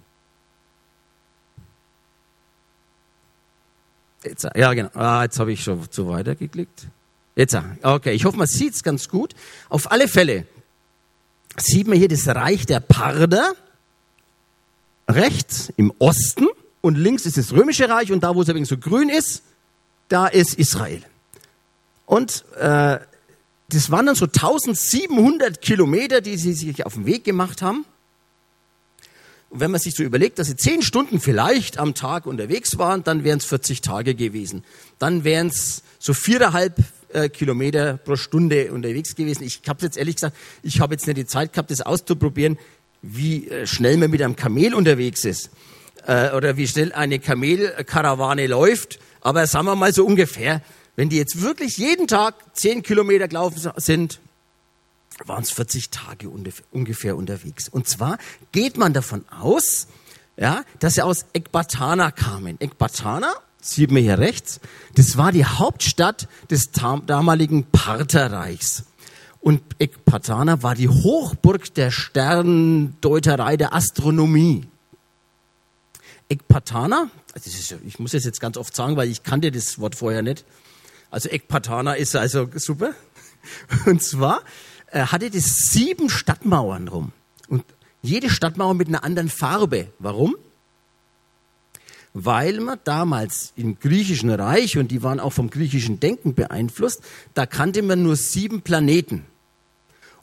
Jetzt, 4.28 4.46
ja, 4.54 4.72
genau. 4.74 4.90
Ah, 4.94 5.22
jetzt 5.24 5.38
habe 5.38 5.52
ich 5.52 5.62
schon 5.62 5.90
zu 5.90 6.08
weiter 6.08 6.34
geklickt. 6.34 6.86
Jetzt, 7.36 7.56
okay, 7.82 8.12
ich 8.12 8.24
hoffe, 8.24 8.36
man 8.36 8.46
sieht 8.46 8.74
es 8.74 8.82
ganz 8.82 9.08
gut. 9.08 9.34
Auf 9.68 9.90
alle 9.92 10.08
Fälle 10.08 10.46
sieht 11.56 11.86
man 11.86 11.96
hier 11.96 12.08
das 12.08 12.26
Reich 12.26 12.66
der 12.66 12.80
Parder. 12.80 13.52
Rechts 15.08 15.72
im 15.76 15.92
Osten 15.98 16.46
und 16.80 16.96
links 16.96 17.26
ist 17.26 17.38
das 17.38 17.52
römische 17.52 17.88
Reich 17.88 18.12
und 18.12 18.22
da, 18.22 18.34
wo 18.34 18.42
es 18.42 18.48
wenig 18.48 18.68
so 18.68 18.76
grün 18.76 19.08
ist, 19.08 19.42
da 20.08 20.26
ist 20.26 20.54
Israel. 20.54 21.02
Und 22.06 22.44
äh, 22.58 22.98
das 23.70 23.90
waren 23.90 24.06
dann 24.06 24.14
so 24.14 24.26
1700 24.26 25.60
Kilometer, 25.60 26.20
die 26.20 26.36
sie 26.36 26.54
sich 26.54 26.84
auf 26.86 26.94
den 26.94 27.06
Weg 27.06 27.24
gemacht 27.24 27.62
haben. 27.62 27.84
Und 29.50 29.60
wenn 29.60 29.70
man 29.70 29.80
sich 29.80 29.94
so 29.94 30.02
überlegt, 30.02 30.38
dass 30.38 30.48
sie 30.48 30.56
zehn 30.56 30.82
Stunden 30.82 31.20
vielleicht 31.20 31.78
am 31.78 31.94
Tag 31.94 32.26
unterwegs 32.26 32.78
waren, 32.78 33.02
dann 33.02 33.24
wären 33.24 33.38
es 33.38 33.46
40 33.46 33.80
Tage 33.80 34.14
gewesen. 34.14 34.62
Dann 34.98 35.24
wären 35.24 35.46
es 35.46 35.82
so 35.98 36.12
viereinhalb 36.12 36.76
äh, 37.12 37.28
Kilometer 37.30 37.96
pro 37.96 38.16
Stunde 38.16 38.70
unterwegs 38.72 39.14
gewesen. 39.14 39.44
Ich 39.44 39.62
habe 39.66 39.82
jetzt 39.82 39.96
ehrlich 39.96 40.16
gesagt, 40.16 40.36
ich 40.62 40.80
habe 40.80 40.94
jetzt 40.94 41.06
nicht 41.06 41.16
die 41.16 41.26
Zeit 41.26 41.52
gehabt, 41.52 41.70
das 41.70 41.80
auszuprobieren, 41.80 42.58
wie 43.00 43.48
äh, 43.48 43.66
schnell 43.66 43.96
man 43.96 44.10
mit 44.10 44.20
einem 44.20 44.36
Kamel 44.36 44.74
unterwegs 44.74 45.24
ist 45.24 45.50
äh, 46.06 46.32
oder 46.32 46.56
wie 46.58 46.68
schnell 46.68 46.92
eine 46.92 47.18
Kamelkarawane 47.18 48.46
läuft. 48.46 48.98
Aber 49.22 49.46
sagen 49.46 49.66
wir 49.66 49.76
mal 49.76 49.94
so 49.94 50.04
ungefähr, 50.04 50.62
wenn 50.96 51.08
die 51.08 51.16
jetzt 51.16 51.40
wirklich 51.40 51.78
jeden 51.78 52.06
Tag 52.06 52.34
zehn 52.54 52.82
Kilometer 52.82 53.28
gelaufen 53.28 53.70
sind, 53.76 54.20
waren 55.24 55.42
es 55.42 55.50
40 55.50 55.90
Tage 55.90 56.30
ungefähr 56.70 57.16
unterwegs. 57.16 57.68
Und 57.68 57.88
zwar 57.88 58.18
geht 58.52 58.76
man 58.76 58.92
davon 58.92 59.24
aus, 59.28 59.88
ja, 60.36 60.64
dass 60.78 60.94
sie 60.94 61.02
aus 61.02 61.26
Ekbatana 61.32 62.10
kamen. 62.10 62.60
Ekbatana, 62.60 63.34
sieht 63.60 63.90
man 63.90 64.02
hier 64.02 64.18
rechts, 64.18 64.60
das 64.94 65.16
war 65.16 65.32
die 65.32 65.44
Hauptstadt 65.44 66.28
des 66.50 66.70
damaligen 66.70 67.64
Partherreichs. 67.64 68.84
Und 69.40 69.62
Ekbatana 69.78 70.62
war 70.62 70.74
die 70.74 70.88
Hochburg 70.88 71.74
der 71.74 71.90
Sterndeuterei 71.90 73.56
der 73.56 73.74
Astronomie. 73.74 74.66
Ekbatana, 76.28 77.10
also 77.34 77.48
ist, 77.48 77.74
ich 77.86 77.98
muss 77.98 78.14
es 78.14 78.24
jetzt 78.24 78.40
ganz 78.40 78.56
oft 78.56 78.74
sagen, 78.74 78.96
weil 78.96 79.08
ich 79.08 79.22
kannte 79.22 79.50
das 79.50 79.78
Wort 79.78 79.94
vorher 79.94 80.22
nicht. 80.22 80.44
Also 81.10 81.28
Ekbatana 81.30 81.94
ist 81.94 82.14
also 82.16 82.48
super. 82.54 82.94
Und 83.86 84.02
zwar 84.02 84.42
äh, 84.90 85.00
hatte 85.00 85.30
das 85.30 85.44
sieben 85.70 86.10
Stadtmauern 86.10 86.88
rum. 86.88 87.12
Und 87.48 87.64
jede 88.02 88.30
Stadtmauer 88.30 88.74
mit 88.74 88.88
einer 88.88 89.04
anderen 89.04 89.28
Farbe. 89.28 89.88
Warum? 89.98 90.36
Weil 92.14 92.60
man 92.60 92.78
damals 92.84 93.52
im 93.56 93.78
griechischen 93.78 94.30
Reich, 94.30 94.78
und 94.78 94.90
die 94.90 95.02
waren 95.02 95.20
auch 95.20 95.32
vom 95.32 95.50
griechischen 95.50 96.00
Denken 96.00 96.34
beeinflusst, 96.34 97.02
da 97.34 97.46
kannte 97.46 97.82
man 97.82 98.02
nur 98.02 98.16
sieben 98.16 98.62
Planeten. 98.62 99.24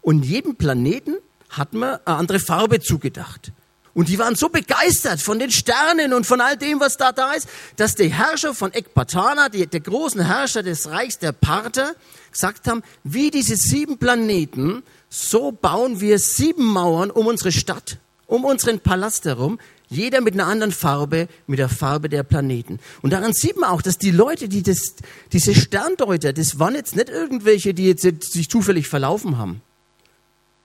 Und 0.01 0.23
jedem 0.23 0.55
Planeten 0.55 1.15
hat 1.49 1.73
man 1.73 1.99
eine 2.05 2.17
andere 2.17 2.39
Farbe 2.39 2.79
zugedacht. 2.79 3.51
Und 3.95 4.09
die 4.09 4.19
waren 4.19 4.35
so 4.35 4.49
begeistert 4.49 5.21
von 5.21 5.39
den 5.39 5.51
Sternen 5.51 6.13
und 6.13 6.25
von 6.25 6.41
all 6.41 6.57
dem, 6.57 6.81
was 6.81 6.97
da 6.97 7.13
da 7.13 7.31
ist, 7.31 7.47
dass 7.77 7.95
der 7.95 8.09
Herrscher 8.09 8.53
von 8.53 8.73
Ekbatana, 8.73 9.47
die, 9.47 9.65
der 9.65 9.79
großen 9.79 10.19
Herrscher 10.19 10.63
des 10.63 10.89
Reichs 10.89 11.17
der 11.17 11.31
Parther, 11.31 11.95
gesagt 12.29 12.67
haben, 12.67 12.83
wie 13.05 13.31
diese 13.31 13.55
sieben 13.55 13.97
Planeten, 13.97 14.83
so 15.09 15.53
bauen 15.53 16.01
wir 16.01 16.19
sieben 16.19 16.65
Mauern 16.65 17.09
um 17.09 17.25
unsere 17.25 17.53
Stadt, 17.53 17.97
um 18.27 18.43
unseren 18.43 18.81
Palast 18.81 19.23
herum, 19.23 19.59
jeder 19.87 20.19
mit 20.19 20.33
einer 20.33 20.47
anderen 20.47 20.73
Farbe, 20.73 21.29
mit 21.47 21.59
der 21.59 21.69
Farbe 21.69 22.09
der 22.09 22.23
Planeten. 22.23 22.79
Und 23.01 23.13
daran 23.13 23.31
sieht 23.31 23.55
man 23.55 23.69
auch, 23.69 23.81
dass 23.81 23.97
die 23.97 24.11
Leute, 24.11 24.49
die 24.49 24.61
das, 24.61 24.95
diese 25.31 25.55
Sterndeuter, 25.55 26.33
das 26.33 26.59
waren 26.59 26.75
jetzt 26.75 26.97
nicht 26.97 27.07
irgendwelche, 27.07 27.73
die 27.73 27.85
jetzt 27.85 28.01
sich 28.01 28.49
zufällig 28.49 28.89
verlaufen 28.89 29.37
haben. 29.37 29.61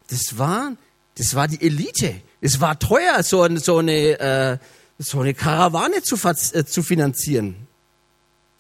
Das 0.09 0.37
war, 0.37 0.73
das 1.17 1.37
war 1.37 1.47
die 1.47 1.61
Elite. 1.65 2.21
Es 2.41 2.61
war 2.61 2.79
teuer, 2.79 3.23
so, 3.23 3.47
so 3.57 3.79
eine, 3.79 4.19
äh, 4.19 4.59
so 4.99 5.21
eine 5.21 5.35
Karawane 5.35 6.03
zu, 6.03 6.17
äh, 6.17 6.65
zu 6.65 6.83
finanzieren. 6.83 7.67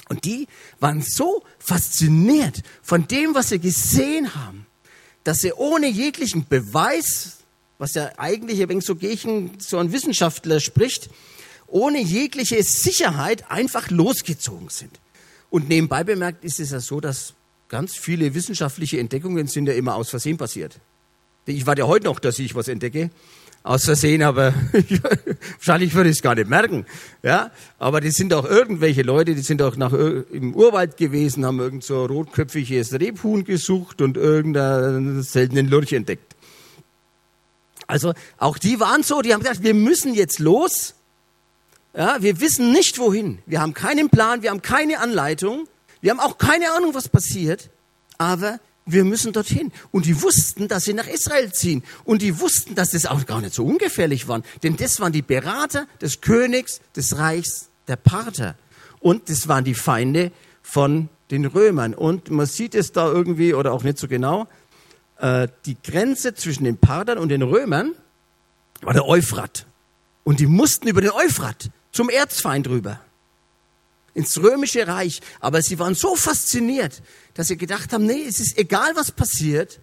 Und 0.08 0.24
die 0.24 0.48
waren 0.80 1.02
so 1.02 1.42
fasziniert 1.58 2.62
von 2.82 3.06
dem, 3.06 3.34
was 3.34 3.50
sie 3.50 3.60
gesehen 3.60 4.34
haben, 4.34 4.66
dass 5.22 5.40
sie 5.40 5.52
ohne 5.52 5.88
jeglichen 5.88 6.46
Beweis, 6.48 7.38
was 7.78 7.94
ja 7.94 8.10
eigentlich 8.16 8.58
wenig 8.68 8.84
so 8.84 8.96
gegen 8.96 9.52
so 9.58 9.78
ein 9.78 9.92
Wissenschaftler 9.92 10.60
spricht, 10.60 11.10
ohne 11.68 12.00
jegliche 12.00 12.62
Sicherheit 12.64 13.50
einfach 13.50 13.90
losgezogen 13.90 14.68
sind. 14.68 14.98
Und 15.48 15.68
nebenbei 15.68 16.04
bemerkt 16.04 16.44
ist 16.44 16.58
es 16.58 16.70
ja 16.70 16.80
so, 16.80 17.00
dass 17.00 17.34
ganz 17.68 17.94
viele 17.94 18.34
wissenschaftliche 18.34 18.98
Entdeckungen 18.98 19.46
sind 19.46 19.66
ja 19.66 19.74
immer 19.74 19.94
aus 19.94 20.10
Versehen 20.10 20.36
passiert. 20.36 20.80
Ich 21.46 21.66
warte 21.66 21.82
ja 21.82 21.86
heute 21.86 22.06
noch, 22.06 22.18
dass 22.18 22.38
ich 22.38 22.54
was 22.54 22.68
entdecke 22.68 23.10
aus 23.62 23.84
Versehen, 23.84 24.22
aber 24.22 24.54
wahrscheinlich 25.58 25.94
würde 25.94 26.10
ich 26.10 26.16
es 26.16 26.22
gar 26.22 26.34
nicht 26.34 26.48
merken. 26.48 26.86
Ja, 27.22 27.50
aber 27.78 28.00
die 28.00 28.10
sind 28.10 28.32
auch 28.32 28.44
irgendwelche 28.44 29.02
Leute, 29.02 29.34
die 29.34 29.42
sind 29.42 29.60
auch 29.60 29.76
nach 29.76 29.92
im 29.92 30.54
Urwald 30.54 30.96
gewesen, 30.96 31.44
haben 31.44 31.60
irgend 31.60 31.84
so 31.84 32.06
rotköpfiges 32.06 32.94
Rebhuhn 32.94 33.44
gesucht 33.44 34.00
und 34.00 34.16
irgendeinen 34.16 35.22
seltenen 35.22 35.68
Lurch 35.68 35.92
entdeckt. 35.92 36.36
Also 37.86 38.14
auch 38.38 38.56
die 38.56 38.80
waren 38.80 39.02
so, 39.02 39.20
die 39.20 39.34
haben 39.34 39.40
gesagt, 39.40 39.62
wir 39.62 39.74
müssen 39.74 40.14
jetzt 40.14 40.38
los. 40.38 40.94
Ja, 41.94 42.18
wir 42.20 42.40
wissen 42.40 42.72
nicht 42.72 42.98
wohin. 42.98 43.40
Wir 43.46 43.60
haben 43.60 43.74
keinen 43.74 44.10
Plan, 44.10 44.42
wir 44.42 44.50
haben 44.50 44.62
keine 44.62 45.00
Anleitung, 45.00 45.66
wir 46.00 46.12
haben 46.12 46.20
auch 46.20 46.38
keine 46.38 46.72
Ahnung, 46.72 46.94
was 46.94 47.08
passiert. 47.08 47.68
Aber 48.16 48.60
wir 48.86 49.04
müssen 49.04 49.32
dorthin. 49.32 49.72
Und 49.90 50.06
die 50.06 50.22
wussten, 50.22 50.68
dass 50.68 50.84
sie 50.84 50.94
nach 50.94 51.06
Israel 51.06 51.52
ziehen. 51.52 51.82
Und 52.04 52.22
die 52.22 52.40
wussten, 52.40 52.74
dass 52.74 52.90
das 52.90 53.06
auch 53.06 53.24
gar 53.26 53.40
nicht 53.40 53.54
so 53.54 53.64
ungefährlich 53.64 54.28
war. 54.28 54.42
Denn 54.62 54.76
das 54.76 55.00
waren 55.00 55.12
die 55.12 55.22
Berater 55.22 55.86
des 56.00 56.20
Königs, 56.20 56.80
des 56.96 57.16
Reichs, 57.16 57.68
der 57.88 57.96
Parther. 57.96 58.56
Und 59.00 59.28
das 59.28 59.48
waren 59.48 59.64
die 59.64 59.74
Feinde 59.74 60.32
von 60.62 61.08
den 61.30 61.46
Römern. 61.46 61.94
Und 61.94 62.30
man 62.30 62.46
sieht 62.46 62.74
es 62.74 62.92
da 62.92 63.06
irgendwie, 63.06 63.54
oder 63.54 63.72
auch 63.72 63.82
nicht 63.82 63.98
so 63.98 64.08
genau, 64.08 64.48
äh, 65.18 65.48
die 65.66 65.76
Grenze 65.82 66.34
zwischen 66.34 66.64
den 66.64 66.78
Parthern 66.78 67.18
und 67.18 67.28
den 67.28 67.42
Römern 67.42 67.92
war 68.82 68.92
der 68.92 69.06
Euphrat. 69.06 69.66
Und 70.24 70.40
die 70.40 70.46
mussten 70.46 70.88
über 70.88 71.00
den 71.00 71.10
Euphrat 71.10 71.70
zum 71.92 72.08
Erzfeind 72.08 72.68
rüber 72.68 73.00
ins 74.14 74.40
römische 74.42 74.86
Reich. 74.86 75.20
Aber 75.40 75.62
sie 75.62 75.78
waren 75.78 75.94
so 75.94 76.16
fasziniert, 76.16 77.02
dass 77.40 77.48
sie 77.48 77.56
gedacht 77.56 77.90
haben, 77.94 78.04
nee, 78.04 78.26
es 78.26 78.38
ist 78.38 78.58
egal, 78.58 78.94
was 78.96 79.10
passiert. 79.10 79.80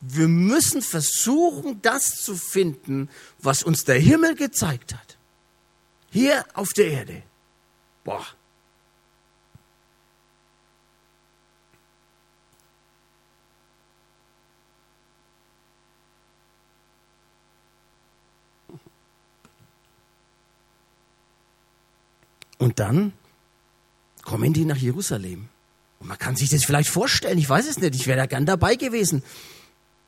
Wir 0.00 0.26
müssen 0.26 0.82
versuchen, 0.82 1.80
das 1.82 2.16
zu 2.16 2.34
finden, 2.34 3.08
was 3.38 3.62
uns 3.62 3.84
der 3.84 4.00
Himmel 4.00 4.34
gezeigt 4.34 4.94
hat. 4.94 5.16
Hier 6.10 6.44
auf 6.52 6.72
der 6.72 6.90
Erde. 6.90 7.22
Boah. 8.02 8.26
Und 22.58 22.80
dann 22.80 23.12
kommen 24.24 24.52
die 24.52 24.64
nach 24.64 24.76
Jerusalem. 24.76 25.50
Und 26.00 26.08
man 26.08 26.18
kann 26.18 26.34
sich 26.34 26.50
das 26.50 26.64
vielleicht 26.64 26.88
vorstellen, 26.88 27.38
ich 27.38 27.48
weiß 27.48 27.68
es 27.68 27.78
nicht, 27.78 27.94
ich 27.94 28.06
wäre 28.06 28.18
da 28.18 28.26
gern 28.26 28.46
dabei 28.46 28.74
gewesen, 28.74 29.22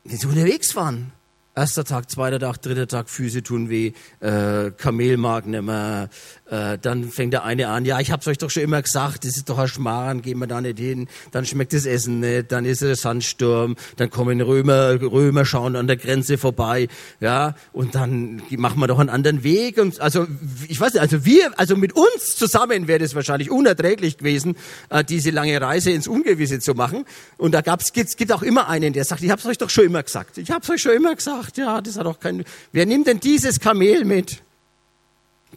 wenn 0.03 0.17
sie 0.17 0.27
unterwegs 0.27 0.75
waren. 0.75 1.13
Erster 1.55 1.83
Tag, 1.83 2.09
zweiter 2.09 2.39
Tag, 2.39 2.63
dritter 2.63 2.87
Tag, 2.87 3.11
Füße 3.11 3.43
tun 3.43 3.69
weh, 3.69 3.91
äh, 4.21 4.71
Kamel 4.71 5.17
mag 5.17 5.45
nimmer. 5.45 6.09
Äh, 6.49 6.79
dann 6.79 7.11
fängt 7.11 7.33
der 7.33 7.43
eine 7.43 7.67
an, 7.67 7.85
ja, 7.85 7.99
ich 7.99 8.11
hab's 8.11 8.27
euch 8.27 8.39
doch 8.39 8.49
schon 8.49 8.63
immer 8.63 8.81
gesagt, 8.81 9.23
das 9.23 9.37
ist 9.37 9.49
doch 9.49 9.59
ein 9.59 9.67
Schmarrn, 9.67 10.23
gehen 10.23 10.39
wir 10.39 10.47
da 10.47 10.61
nicht 10.61 10.79
hin. 10.79 11.07
Dann 11.29 11.45
schmeckt 11.45 11.73
das 11.73 11.85
Essen 11.85 12.21
nicht, 12.21 12.51
dann 12.51 12.65
ist 12.65 12.81
es 12.81 13.01
Sandsturm, 13.01 13.75
dann 13.97 14.09
kommen 14.09 14.41
Römer, 14.41 14.99
Römer 14.99 15.45
schauen 15.45 15.75
an 15.75 15.85
der 15.85 15.97
Grenze 15.97 16.39
vorbei, 16.39 16.87
ja, 17.19 17.53
und 17.71 17.93
dann 17.93 18.41
machen 18.57 18.79
wir 18.79 18.87
doch 18.87 18.97
einen 18.97 19.09
anderen 19.09 19.43
Weg. 19.43 19.77
Und 19.77 20.01
also 20.01 20.25
ich 20.67 20.81
weiß 20.81 20.93
nicht, 20.93 21.01
also 21.01 21.23
wir, 21.23 21.51
also 21.59 21.75
mit 21.75 21.93
uns 21.93 22.35
zusammen 22.35 22.87
wäre 22.87 22.97
das 22.97 23.13
wahrscheinlich 23.13 23.51
unerträglich 23.51 24.17
gewesen, 24.17 24.55
äh, 24.89 25.03
diese 25.03 25.29
lange 25.29 25.61
Reise 25.61 25.91
ins 25.91 26.07
Ungewisse 26.07 26.59
zu 26.59 26.73
machen. 26.73 27.05
Und 27.37 27.51
da 27.51 27.61
gab's, 27.61 27.93
gibt, 27.93 28.17
gibt 28.17 28.31
auch 28.31 28.41
immer 28.41 28.69
einen, 28.69 28.91
der 28.91 29.05
sagt, 29.05 29.21
ich 29.21 29.29
hab's 29.29 29.45
euch 29.45 29.59
doch 29.59 29.69
schon 29.69 29.85
immer 29.85 30.01
gesagt. 30.01 30.39
Ich 30.39 30.49
hab's 30.49 30.67
euch 30.71 30.81
schon 30.81 30.93
immer 30.93 31.15
gesagt 31.15 31.42
gesagt, 31.51 31.57
ja, 31.57 31.81
das 31.81 31.97
hat 31.97 32.05
doch 32.05 32.19
kein. 32.19 32.43
Wer 32.71 32.85
nimmt 32.85 33.07
denn 33.07 33.19
dieses 33.19 33.59
Kamel 33.59 34.05
mit? 34.05 34.41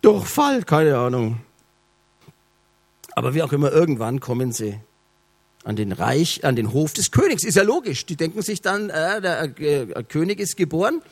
Durchfall, 0.02 0.62
keine 0.62 0.98
Ahnung. 0.98 1.40
Aber 3.14 3.34
wie 3.34 3.42
auch 3.42 3.52
immer, 3.52 3.72
irgendwann 3.72 4.20
kommen 4.20 4.52
sie 4.52 4.78
an 5.64 5.74
den 5.74 5.92
Reich, 5.92 6.44
an 6.44 6.54
den 6.54 6.72
Hof 6.72 6.92
des 6.92 7.10
Königs. 7.10 7.42
Ist 7.44 7.56
ja 7.56 7.62
logisch. 7.62 8.06
Die 8.06 8.16
denken 8.16 8.42
sich 8.42 8.60
dann, 8.60 8.90
äh, 8.90 9.20
der 9.20 9.58
äh, 9.58 10.04
König 10.04 10.38
ist 10.38 10.56
geboren. 10.56 11.02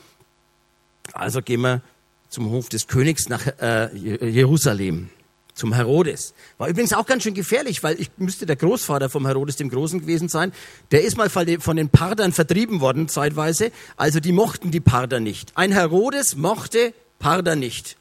Also 1.13 1.41
gehen 1.41 1.61
wir 1.61 1.81
zum 2.29 2.49
Hof 2.51 2.69
des 2.69 2.87
Königs 2.87 3.27
nach 3.27 3.45
äh, 3.59 3.95
Jerusalem 3.95 5.09
zum 5.55 5.73
Herodes. 5.73 6.33
War 6.57 6.67
übrigens 6.67 6.93
auch 6.93 7.05
ganz 7.05 7.23
schön 7.23 7.33
gefährlich, 7.33 7.81
weil 7.81 7.99
ich 7.99 8.11
müsste 8.17 8.45
der 8.45 8.57
Großvater 8.57 9.09
vom 9.09 9.25
Herodes 9.25 9.55
dem 9.55 9.69
Großen 9.69 10.01
gewesen 10.01 10.29
sein. 10.29 10.51
Der 10.91 11.03
ist 11.03 11.17
mal 11.17 11.29
von 11.29 11.77
den 11.77 11.89
Pardern 11.89 12.33
vertrieben 12.33 12.81
worden 12.81 13.07
zeitweise. 13.07 13.71
Also 13.95 14.19
die 14.19 14.33
mochten 14.33 14.69
die 14.69 14.81
Parder 14.81 15.19
nicht. 15.19 15.53
Ein 15.55 15.71
Herodes 15.71 16.35
mochte 16.35 16.93
Parder 17.19 17.55
nicht. 17.55 17.97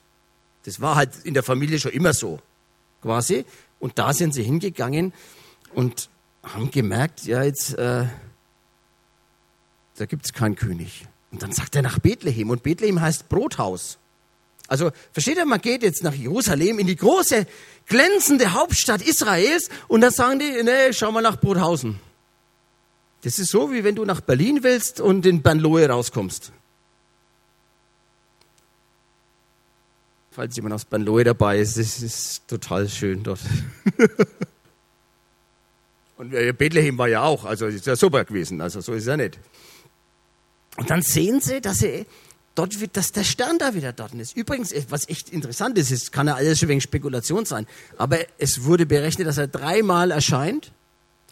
Das 0.65 0.81
war 0.81 0.97
halt 0.97 1.11
in 1.23 1.35
der 1.35 1.45
Familie 1.45 1.79
schon 1.79 1.93
immer 1.93 2.13
so, 2.13 2.41
quasi. 3.03 3.45
Und 3.79 3.99
da 3.99 4.13
sind 4.13 4.35
sie 4.35 4.43
hingegangen 4.43 5.13
und 5.75 6.09
haben 6.43 6.71
gemerkt, 6.71 7.25
ja 7.25 7.43
jetzt, 7.43 7.75
äh, 7.75 8.07
da 9.97 10.07
gibt's 10.07 10.33
keinen 10.33 10.57
König. 10.57 11.07
Und 11.31 11.43
dann 11.43 11.53
sagt 11.53 11.77
er 11.77 11.83
nach 11.83 12.01
Bethlehem. 12.01 12.51
Und 12.51 12.63
Bethlehem 12.63 13.01
heißt 13.01 13.29
Brothaus. 13.29 13.99
Also 14.67 14.91
versteht 15.13 15.37
ihr, 15.37 15.45
man 15.45 15.61
geht 15.61 15.83
jetzt 15.83 16.03
nach 16.03 16.15
Jerusalem 16.15 16.79
in 16.79 16.87
die 16.87 16.97
große, 16.97 17.47
glänzende 17.87 18.53
Hauptstadt 18.53 19.03
Israels 19.03 19.69
und 19.89 20.01
dann 20.01 20.11
sagen 20.11 20.39
die, 20.39 20.63
nee, 20.63 20.93
schau 20.93 21.13
mal 21.13 21.21
nach 21.21 21.37
Brothausen. 21.37 22.01
Das 23.23 23.39
ist 23.39 23.51
so, 23.51 23.73
wie 23.73 23.85
wenn 23.85 23.95
du 23.95 24.05
nach 24.05 24.21
Berlin 24.21 24.63
willst 24.63 25.01
und 25.01 25.25
in 25.27 25.43
Bernlohe 25.43 25.89
rauskommst. 25.89 26.53
Falls 30.31 30.57
jemand 30.57 30.75
aus 30.75 30.85
Bernlohe 30.85 31.25
dabei 31.25 31.61
ist, 31.61 31.77
es 31.77 32.03
ist 32.03 32.49
total 32.49 32.89
schön 32.89 33.23
dort. 33.23 33.41
und 36.17 36.31
Bethlehem 36.59 36.99
war 36.99 37.09
ja 37.09 37.23
auch, 37.23 37.45
also 37.45 37.67
ist 37.67 37.87
ja 37.87 37.97
super 37.97 38.25
gewesen, 38.25 38.61
also 38.61 38.81
so 38.81 38.93
ist 38.95 39.03
es 39.03 39.09
ja 39.09 39.17
nicht. 39.17 39.39
Und 40.77 40.91
dann 40.91 41.03
sehen 41.03 41.41
sie, 41.41 41.61
dass 41.61 41.79
sie 41.79 42.07
dort 42.55 42.81
wird, 42.81 42.97
dass 42.97 43.13
der 43.13 43.25
Stern 43.25 43.59
da 43.59 43.75
wieder 43.75 43.93
dort 43.93 44.15
ist. 44.15 44.37
Übrigens, 44.37 44.73
was 44.89 45.09
echt 45.09 45.31
interessant 45.31 45.77
ist, 45.79 45.91
es 45.91 46.13
kann 46.13 46.27
ja 46.29 46.35
alles 46.35 46.59
schon 46.59 46.69
wegen 46.69 46.81
Spekulation 46.81 47.45
sein, 47.45 47.67
aber 47.97 48.19
es 48.39 48.65
wurde 48.65 48.87
berechnet, 48.87 49.27
dass 49.27 49.39
er 49.39 49.49
dreimal 49.49 50.11
erscheint. 50.11 50.73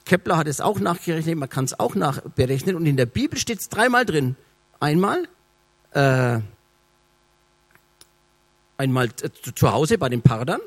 Kepler 0.05 0.37
hat 0.37 0.49
es 0.49 0.61
auch 0.61 0.81
nachgerechnet, 0.81 1.37
man 1.37 1.49
kann 1.49 1.64
es 1.64 1.79
auch 1.79 1.95
nachberechnen 1.95 2.75
und 2.75 2.87
in 2.87 2.97
der 2.97 3.07
Bibel 3.07 3.38
steht 3.38 3.61
es 3.61 3.69
dreimal 3.69 4.05
drin. 4.05 4.37
Einmal, 4.81 5.29
äh, 5.93 6.41
einmal 8.79 9.11
zu 9.55 9.71
Hause 9.71 9.99
bei 9.99 10.09
den 10.09 10.23
Pardern, 10.23 10.61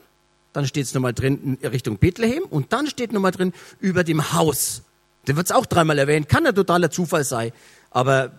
dann 0.53 0.65
steht 0.65 0.85
es 0.85 0.93
nochmal 0.93 1.13
drin 1.13 1.57
in 1.61 1.67
Richtung 1.67 1.97
Bethlehem 1.97 2.43
und 2.43 2.71
dann 2.71 2.87
steht 2.87 3.11
nochmal 3.11 3.31
drin 3.31 3.51
über 3.81 4.05
dem 4.05 4.31
Haus. 4.31 4.83
Da 5.25 5.35
wird 5.35 5.47
es 5.47 5.51
auch 5.51 5.65
dreimal 5.65 5.99
erwähnt, 5.99 6.29
kann 6.29 6.45
ja 6.45 6.53
totaler 6.53 6.91
Zufall 6.91 7.25
sein, 7.25 7.51
aber 7.91 8.31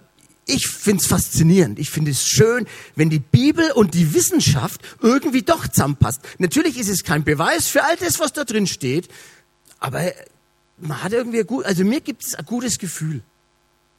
ich 0.46 0.68
finde 0.68 1.02
es 1.02 1.08
faszinierend. 1.08 1.78
Ich 1.78 1.90
finde 1.90 2.12
es 2.12 2.24
schön, 2.24 2.66
wenn 2.94 3.10
die 3.10 3.18
Bibel 3.18 3.72
und 3.72 3.94
die 3.94 4.14
Wissenschaft 4.14 4.80
irgendwie 5.02 5.42
doch 5.42 5.66
zusammenpasst. 5.66 6.20
Natürlich 6.38 6.78
ist 6.78 6.88
es 6.88 7.02
kein 7.02 7.24
Beweis 7.24 7.66
für 7.66 7.82
all 7.82 7.96
das, 7.96 8.20
was 8.20 8.32
da 8.32 8.44
drin 8.44 8.68
steht, 8.68 9.08
aber 9.80 10.12
man 10.78 11.02
hat 11.02 11.12
irgendwie 11.12 11.42
gut, 11.42 11.64
also 11.64 11.84
mir 11.84 12.00
gibt 12.00 12.24
es 12.24 12.34
ein 12.34 12.44
gutes 12.44 12.78
Gefühl. 12.78 13.22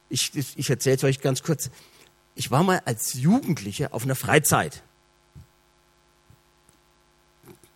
Ich, 0.08 0.32
ich 0.34 0.70
erzähle 0.70 0.96
es 0.96 1.04
euch 1.04 1.20
ganz 1.20 1.42
kurz. 1.42 1.70
Ich 2.34 2.50
war 2.50 2.62
mal 2.62 2.80
als 2.86 3.14
Jugendlicher 3.14 3.92
auf 3.92 4.04
einer 4.04 4.14
Freizeit. 4.14 4.82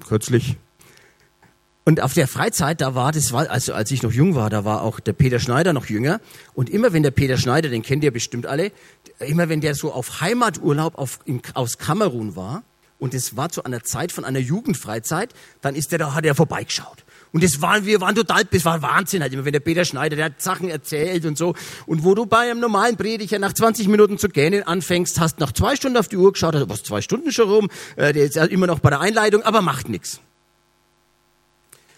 Kürzlich. 0.06 0.56
Und 1.84 2.00
auf 2.00 2.14
der 2.14 2.28
Freizeit, 2.28 2.80
da 2.80 2.94
war, 2.94 3.10
das 3.10 3.32
war, 3.32 3.50
also 3.50 3.74
als 3.74 3.90
ich 3.90 4.02
noch 4.02 4.12
jung 4.12 4.36
war, 4.36 4.50
da 4.50 4.64
war 4.64 4.82
auch 4.82 5.00
der 5.00 5.14
Peter 5.14 5.40
Schneider 5.40 5.72
noch 5.72 5.86
jünger. 5.86 6.20
Und 6.54 6.70
immer 6.70 6.92
wenn 6.92 7.02
der 7.02 7.10
Peter 7.10 7.36
Schneider, 7.36 7.68
den 7.68 7.82
kennt 7.82 8.04
ihr 8.04 8.12
bestimmt 8.12 8.46
alle, 8.46 8.70
immer 9.18 9.48
wenn 9.48 9.60
der 9.60 9.74
so 9.74 9.92
auf 9.92 10.20
Heimaturlaub 10.20 10.96
auf, 10.96 11.18
in, 11.24 11.42
aus 11.54 11.78
Kamerun 11.78 12.36
war, 12.36 12.62
und 13.02 13.14
es 13.14 13.36
war 13.36 13.48
zu 13.48 13.64
einer 13.64 13.82
Zeit 13.82 14.12
von 14.12 14.24
einer 14.24 14.38
Jugendfreizeit, 14.38 15.34
dann 15.60 15.74
ist 15.74 15.90
der 15.90 15.98
da, 15.98 16.14
hat 16.14 16.24
er 16.24 16.36
vorbeigeschaut. 16.36 17.04
Und 17.32 17.42
das 17.42 17.60
waren, 17.60 17.84
wir 17.84 18.00
waren 18.00 18.14
total, 18.14 18.44
das 18.44 18.64
war 18.64 18.80
Wahnsinn 18.80 19.22
halt 19.22 19.32
immer, 19.32 19.44
wenn 19.44 19.52
der 19.52 19.58
Peter 19.58 19.84
Schneider, 19.84 20.14
der 20.14 20.26
hat 20.26 20.40
Sachen 20.40 20.68
erzählt 20.68 21.24
und 21.24 21.36
so. 21.36 21.56
Und 21.86 22.04
wo 22.04 22.14
du 22.14 22.26
bei 22.26 22.48
einem 22.48 22.60
normalen 22.60 22.96
Prediger 22.96 23.40
nach 23.40 23.54
20 23.54 23.88
Minuten 23.88 24.18
zu 24.18 24.28
gähnen 24.28 24.62
anfängst, 24.62 25.18
hast 25.18 25.40
nach 25.40 25.50
zwei 25.50 25.74
Stunden 25.74 25.96
auf 25.96 26.06
die 26.06 26.16
Uhr 26.16 26.32
geschaut, 26.32 26.54
also 26.54 26.68
was, 26.68 26.84
zwei 26.84 27.00
Stunden 27.00 27.32
schon 27.32 27.48
rum, 27.48 27.70
äh, 27.96 28.12
der 28.12 28.26
ist 28.26 28.36
ja 28.36 28.44
immer 28.44 28.68
noch 28.68 28.78
bei 28.78 28.90
der 28.90 29.00
Einleitung, 29.00 29.42
aber 29.42 29.62
macht 29.62 29.88
nichts. 29.88 30.20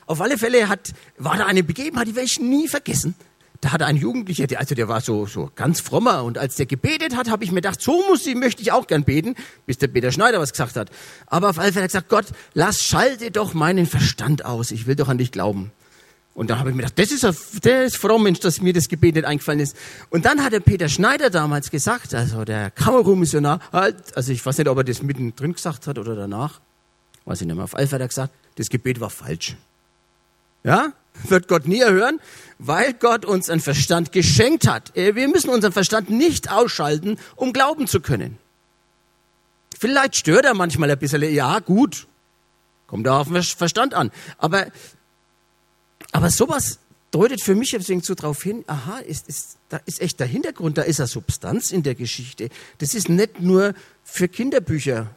Auf 0.06 0.20
alle 0.20 0.38
Fälle 0.38 0.68
hat, 0.68 0.92
war 1.18 1.36
da 1.36 1.46
eine 1.46 1.62
Begebenheit, 1.62 2.08
die 2.08 2.14
werde 2.14 2.26
ich 2.26 2.40
nie 2.40 2.68
vergessen. 2.68 3.14
Da 3.60 3.72
hat 3.72 3.82
ein 3.82 3.96
Jugendlicher, 3.96 4.46
der, 4.46 4.60
also 4.60 4.74
der 4.74 4.88
war 4.88 5.00
so, 5.00 5.24
so 5.24 5.50
ganz 5.54 5.80
frommer 5.80 6.24
und 6.24 6.36
als 6.36 6.56
der 6.56 6.66
gebetet 6.66 7.16
hat, 7.16 7.30
habe 7.30 7.44
ich 7.44 7.50
mir 7.50 7.62
gedacht, 7.62 7.80
so 7.80 8.04
muss 8.08 8.26
ich, 8.26 8.34
möchte 8.34 8.60
ich 8.60 8.72
auch 8.72 8.86
gern 8.86 9.04
beten, 9.04 9.36
bis 9.64 9.78
der 9.78 9.88
Peter 9.88 10.12
Schneider 10.12 10.38
was 10.38 10.52
gesagt 10.52 10.76
hat. 10.76 10.90
Aber 11.26 11.48
auf 11.48 11.58
alle 11.58 11.72
Fälle 11.72 11.84
hat 11.84 11.94
er 11.94 12.00
gesagt, 12.02 12.08
Gott, 12.10 12.26
lass, 12.52 12.82
schalte 12.82 13.30
doch 13.30 13.54
meinen 13.54 13.86
Verstand 13.86 14.44
aus, 14.44 14.70
ich 14.70 14.86
will 14.86 14.96
doch 14.96 15.08
an 15.08 15.16
dich 15.16 15.32
glauben. 15.32 15.72
Und 16.34 16.50
dann 16.50 16.58
habe 16.58 16.70
ich 16.70 16.76
mir 16.76 16.82
gedacht, 16.82 16.98
das 16.98 17.12
ist, 17.12 17.24
ein, 17.24 17.34
der 17.62 17.84
ist 17.84 17.96
fromm, 17.96 18.24
Mensch, 18.24 18.40
dass 18.40 18.60
mir 18.60 18.72
das 18.72 18.88
Gebet 18.88 19.14
nicht 19.14 19.24
eingefallen 19.24 19.60
ist. 19.60 19.76
Und 20.10 20.26
dann 20.26 20.42
hat 20.42 20.52
der 20.52 20.60
Peter 20.60 20.88
Schneider 20.88 21.30
damals 21.30 21.70
gesagt, 21.70 22.12
also 22.12 22.44
der 22.44 22.70
Kamerun-Missionar, 22.72 23.60
halt, 23.72 24.16
also 24.16 24.32
ich 24.32 24.44
weiß 24.44 24.58
nicht, 24.58 24.68
ob 24.68 24.76
er 24.76 24.84
das 24.84 25.00
mittendrin 25.00 25.54
gesagt 25.54 25.86
hat 25.86 25.96
oder 25.96 26.16
danach, 26.16 26.60
weiß 27.24 27.40
ich 27.40 27.46
nicht 27.46 27.56
mehr. 27.56 27.64
Auf 27.64 27.76
alle 27.76 27.86
Fälle 27.86 28.04
hat 28.04 28.06
er 28.06 28.08
gesagt, 28.08 28.34
das 28.56 28.68
Gebet 28.68 29.00
war 29.00 29.10
falsch. 29.10 29.56
Ja? 30.64 30.92
Wird 31.28 31.46
Gott 31.46 31.68
nie 31.68 31.80
erhören, 31.80 32.20
weil 32.58 32.92
Gott 32.94 33.24
uns 33.24 33.48
einen 33.48 33.60
Verstand 33.60 34.12
geschenkt 34.12 34.66
hat. 34.66 34.96
Äh, 34.96 35.14
wir 35.14 35.28
müssen 35.28 35.50
unseren 35.50 35.72
Verstand 35.72 36.10
nicht 36.10 36.50
ausschalten, 36.50 37.18
um 37.36 37.52
glauben 37.52 37.86
zu 37.86 38.00
können. 38.00 38.38
Vielleicht 39.78 40.16
stört 40.16 40.44
er 40.44 40.54
manchmal 40.54 40.90
ein 40.90 40.98
bisschen, 40.98 41.22
ja, 41.32 41.58
gut. 41.60 42.06
Kommt 42.86 43.06
da 43.06 43.20
auf 43.20 43.28
den 43.28 43.42
Verstand 43.42 43.94
an. 43.94 44.10
Aber, 44.38 44.66
aber 46.12 46.30
sowas 46.30 46.78
deutet 47.10 47.42
für 47.42 47.54
mich 47.54 47.70
deswegen 47.70 48.02
so 48.02 48.14
drauf 48.14 48.42
hin, 48.42 48.64
aha, 48.66 48.98
ist, 48.98 49.28
ist, 49.28 49.56
da 49.68 49.80
ist 49.86 50.00
echt 50.00 50.18
der 50.18 50.26
Hintergrund, 50.26 50.78
da 50.78 50.82
ist 50.82 51.00
eine 51.00 51.06
Substanz 51.06 51.70
in 51.70 51.82
der 51.82 51.94
Geschichte. 51.94 52.48
Das 52.78 52.94
ist 52.94 53.08
nicht 53.08 53.40
nur 53.40 53.74
für 54.02 54.26
Kinderbücher 54.26 55.10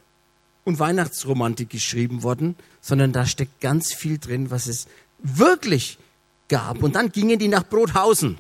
und 0.64 0.80
Weihnachtsromantik 0.80 1.70
geschrieben 1.70 2.24
worden, 2.24 2.56
sondern 2.82 3.14
da 3.14 3.26
steckt 3.26 3.62
ganz 3.62 3.94
viel 3.94 4.20
drin, 4.20 4.52
was 4.52 4.68
es 4.68 4.88
wirklich 5.20 5.98
gab. 6.48 6.84
Und 6.84 6.96
dann 6.96 7.12
gingen 7.12 7.40
die 7.40 7.48
nach 7.48 7.64
Brothausen. 7.64 8.38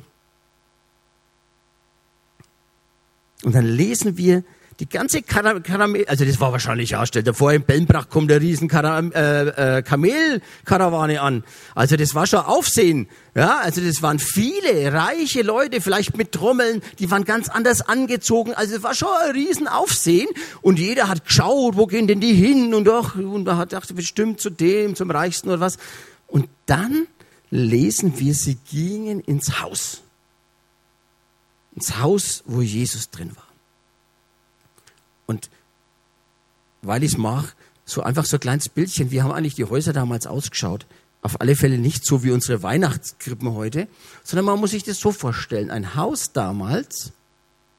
Und 3.43 3.53
dann 3.53 3.65
lesen 3.65 4.17
wir 4.17 4.43
die 4.79 4.87
ganze 4.87 5.23
Karamell, 5.23 6.05
also 6.07 6.23
das 6.23 6.39
war 6.39 6.51
wahrscheinlich 6.51 6.91
ja, 6.91 7.05
stellt 7.05 7.35
vor, 7.35 7.51
in 7.51 7.63
Bellenbrach 7.63 8.09
kommt 8.09 8.29
der 8.29 8.41
riesen 8.41 8.67
Karam, 8.67 9.11
äh, 9.11 9.77
äh, 9.77 9.81
Kamelkarawane 9.81 11.19
an. 11.19 11.43
Also 11.73 11.95
das 11.95 12.13
war 12.13 12.27
schon 12.27 12.41
Aufsehen. 12.41 13.07
Ja, 13.33 13.59
also 13.63 13.81
das 13.81 14.03
waren 14.03 14.19
viele 14.19 14.93
reiche 14.93 15.41
Leute, 15.41 15.81
vielleicht 15.81 16.15
mit 16.15 16.31
Trommeln, 16.31 16.81
die 16.99 17.09
waren 17.09 17.23
ganz 17.23 17.49
anders 17.49 17.81
angezogen. 17.81 18.53
Also 18.53 18.75
es 18.75 18.83
war 18.83 18.93
schon 18.93 19.09
ein 19.25 19.31
riesen 19.31 19.67
Aufsehen. 19.67 20.27
Und 20.61 20.77
jeder 20.77 21.07
hat 21.07 21.25
geschaut, 21.25 21.75
wo 21.75 21.87
gehen 21.87 22.07
denn 22.07 22.19
die 22.19 22.33
hin? 22.33 22.75
Und 22.75 22.85
doch, 22.85 23.15
und 23.15 23.45
da 23.45 23.57
hat 23.57 23.73
dachte 23.73 23.95
bestimmt 23.95 24.39
zu 24.39 24.51
dem, 24.51 24.95
zum 24.95 25.09
Reichsten 25.09 25.49
oder 25.49 25.59
was. 25.59 25.77
Und 26.27 26.49
dann 26.65 27.07
lesen 27.49 28.19
wir, 28.19 28.33
sie 28.33 28.55
gingen 28.55 29.21
ins 29.21 29.61
Haus. 29.61 30.01
Ins 31.75 31.97
Haus, 31.99 32.43
wo 32.45 32.61
Jesus 32.61 33.09
drin 33.09 33.35
war. 33.35 33.47
Und 35.25 35.49
weil 36.81 37.03
ich 37.03 37.13
es 37.13 37.17
mache, 37.17 37.53
so 37.85 38.03
einfach 38.03 38.25
so 38.25 38.37
ein 38.37 38.41
kleines 38.41 38.69
Bildchen, 38.69 39.11
wie 39.11 39.21
haben 39.21 39.31
eigentlich 39.31 39.55
die 39.55 39.65
Häuser 39.65 39.93
damals 39.93 40.27
ausgeschaut? 40.27 40.85
Auf 41.21 41.41
alle 41.41 41.55
Fälle 41.55 41.77
nicht 41.77 42.05
so 42.05 42.23
wie 42.23 42.31
unsere 42.31 42.63
Weihnachtskrippen 42.63 43.53
heute, 43.53 43.87
sondern 44.23 44.45
man 44.45 44.59
muss 44.59 44.71
sich 44.71 44.83
das 44.83 44.99
so 44.99 45.11
vorstellen. 45.11 45.71
Ein 45.71 45.95
Haus 45.95 46.31
damals 46.33 47.11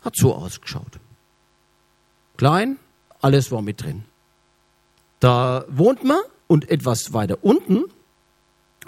hat 0.03 0.17
so 0.17 0.35
ausgeschaut. 0.35 0.99
klein, 2.37 2.79
alles 3.21 3.51
war 3.51 3.63
mit 3.63 3.83
drin. 3.83 4.05
Da 5.21 5.65
wohnt 5.69 6.05
man 6.05 6.21
und 6.47 6.71
etwas 6.71 7.13
weiter 7.13 7.39
unten 7.43 7.85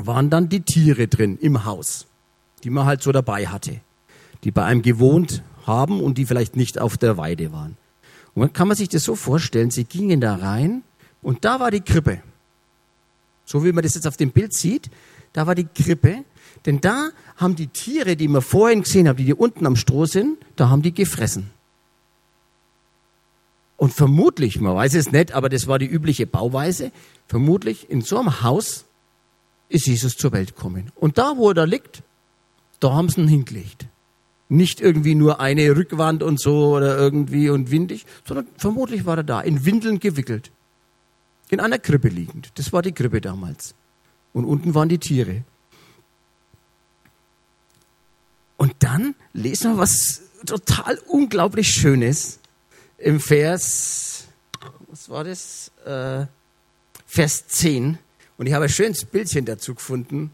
waren 0.06 0.30
dann 0.30 0.48
die 0.48 0.60
Tiere 0.60 1.08
drin 1.08 1.38
im 1.40 1.64
Haus, 1.64 2.06
die 2.64 2.70
man 2.70 2.86
halt 2.86 3.02
so 3.02 3.12
dabei 3.12 3.46
hatte, 3.46 3.80
die 4.44 4.50
bei 4.50 4.64
einem 4.64 4.82
gewohnt 4.82 5.42
haben 5.66 6.00
und 6.00 6.18
die 6.18 6.26
vielleicht 6.26 6.56
nicht 6.56 6.78
auf 6.78 6.96
der 6.96 7.16
Weide 7.16 7.52
waren. 7.52 7.76
Und 8.34 8.42
dann 8.42 8.52
kann 8.52 8.68
man 8.68 8.76
sich 8.76 8.88
das 8.88 9.04
so 9.04 9.16
vorstellen, 9.16 9.70
sie 9.70 9.84
gingen 9.84 10.20
da 10.20 10.36
rein 10.36 10.82
und 11.22 11.44
da 11.44 11.60
war 11.60 11.70
die 11.70 11.80
Krippe. 11.80 12.22
So 13.44 13.64
wie 13.64 13.72
man 13.72 13.82
das 13.82 13.94
jetzt 13.94 14.06
auf 14.06 14.16
dem 14.16 14.30
Bild 14.30 14.54
sieht, 14.54 14.90
da 15.32 15.46
war 15.46 15.54
die 15.54 15.66
Krippe, 15.66 16.24
denn 16.66 16.80
da 16.80 17.10
haben 17.36 17.56
die 17.56 17.68
Tiere, 17.68 18.16
die 18.16 18.28
man 18.28 18.42
vorhin 18.42 18.82
gesehen 18.82 19.08
haben, 19.08 19.16
die 19.16 19.24
hier 19.24 19.40
unten 19.40 19.66
am 19.66 19.76
Stroh 19.76 20.06
sind, 20.06 20.38
da 20.56 20.68
haben 20.68 20.82
die 20.82 20.94
gefressen. 20.94 21.50
Und 23.76 23.94
vermutlich, 23.94 24.60
man 24.60 24.74
weiß 24.74 24.94
es 24.94 25.10
nicht, 25.10 25.32
aber 25.32 25.48
das 25.48 25.66
war 25.66 25.78
die 25.78 25.86
übliche 25.86 26.26
Bauweise, 26.26 26.92
vermutlich 27.28 27.88
in 27.88 28.02
so 28.02 28.18
einem 28.18 28.42
Haus 28.42 28.84
ist 29.70 29.86
Jesus 29.86 30.16
zur 30.16 30.32
Welt 30.32 30.54
gekommen. 30.54 30.92
Und 30.96 31.16
da, 31.16 31.36
wo 31.36 31.48
er 31.48 31.54
da 31.54 31.64
liegt, 31.64 32.02
da 32.80 32.92
haben 32.92 33.08
sie 33.08 33.22
ihn 33.22 33.28
hingelegt. 33.28 33.86
Nicht 34.48 34.80
irgendwie 34.80 35.14
nur 35.14 35.40
eine 35.40 35.76
Rückwand 35.76 36.22
und 36.22 36.40
so 36.40 36.76
oder 36.76 36.98
irgendwie 36.98 37.48
und 37.48 37.70
windig, 37.70 38.04
sondern 38.26 38.48
vermutlich 38.58 39.06
war 39.06 39.16
er 39.16 39.22
da, 39.22 39.40
in 39.40 39.64
Windeln 39.64 40.00
gewickelt. 40.00 40.50
In 41.50 41.60
einer 41.60 41.78
Krippe 41.78 42.08
liegend. 42.08 42.50
Das 42.56 42.72
war 42.72 42.82
die 42.82 42.92
Krippe 42.92 43.20
damals. 43.20 43.74
Und 44.32 44.44
unten 44.44 44.74
waren 44.74 44.88
die 44.88 44.98
Tiere. 44.98 45.44
Und 48.56 48.74
dann 48.80 49.14
lesen 49.32 49.72
wir 49.72 49.78
was 49.78 50.22
total 50.44 50.98
unglaublich 51.06 51.68
Schönes 51.68 52.40
im 52.98 53.20
Vers, 53.20 54.26
was 54.88 55.08
war 55.08 55.24
das? 55.24 55.70
Äh, 55.84 56.26
Vers 57.06 57.46
10. 57.48 57.98
Und 58.40 58.46
ich 58.46 58.54
habe 58.54 58.64
ein 58.64 58.70
schönes 58.70 59.04
Bildchen 59.04 59.44
dazu 59.44 59.74
gefunden. 59.74 60.30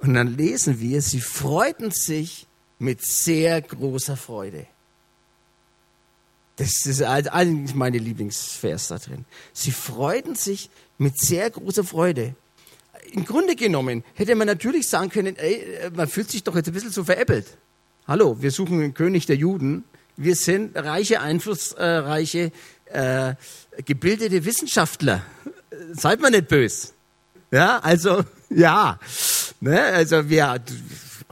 Und 0.00 0.14
dann 0.14 0.36
lesen 0.36 0.80
wir, 0.80 1.00
sie 1.00 1.20
freuten 1.20 1.92
sich 1.92 2.48
mit 2.80 3.00
sehr 3.06 3.62
großer 3.62 4.16
Freude. 4.16 4.66
Das 6.56 6.84
ist 6.84 7.00
eigentlich 7.00 7.76
meine 7.76 7.98
Lieblingsvers 7.98 8.88
da 8.88 8.98
drin. 8.98 9.24
Sie 9.52 9.70
freuten 9.70 10.34
sich 10.34 10.68
mit 10.98 11.16
sehr 11.16 11.48
großer 11.48 11.84
Freude. 11.84 12.34
Im 13.12 13.24
Grunde 13.24 13.54
genommen 13.54 14.02
hätte 14.14 14.34
man 14.34 14.48
natürlich 14.48 14.88
sagen 14.88 15.08
können, 15.08 15.36
ey, 15.36 15.64
man 15.94 16.08
fühlt 16.08 16.28
sich 16.28 16.42
doch 16.42 16.56
jetzt 16.56 16.66
ein 16.66 16.74
bisschen 16.74 16.90
so 16.90 17.04
veräppelt. 17.04 17.56
Hallo, 18.08 18.42
wir 18.42 18.50
suchen 18.50 18.80
den 18.80 18.94
König 18.94 19.26
der 19.26 19.36
Juden 19.36 19.84
wir 20.16 20.36
sind 20.36 20.76
reiche, 20.76 21.20
einflussreiche, 21.20 22.52
äh, 22.86 23.34
gebildete 23.84 24.44
Wissenschaftler. 24.44 25.22
Seid 25.92 26.20
mal 26.20 26.30
nicht 26.30 26.48
böse. 26.48 26.88
Ja, 27.52 27.78
also, 27.80 28.24
ja. 28.48 28.98
Ne, 29.60 29.80
also 29.80 30.28
wir, 30.28 30.48
ab 30.48 30.64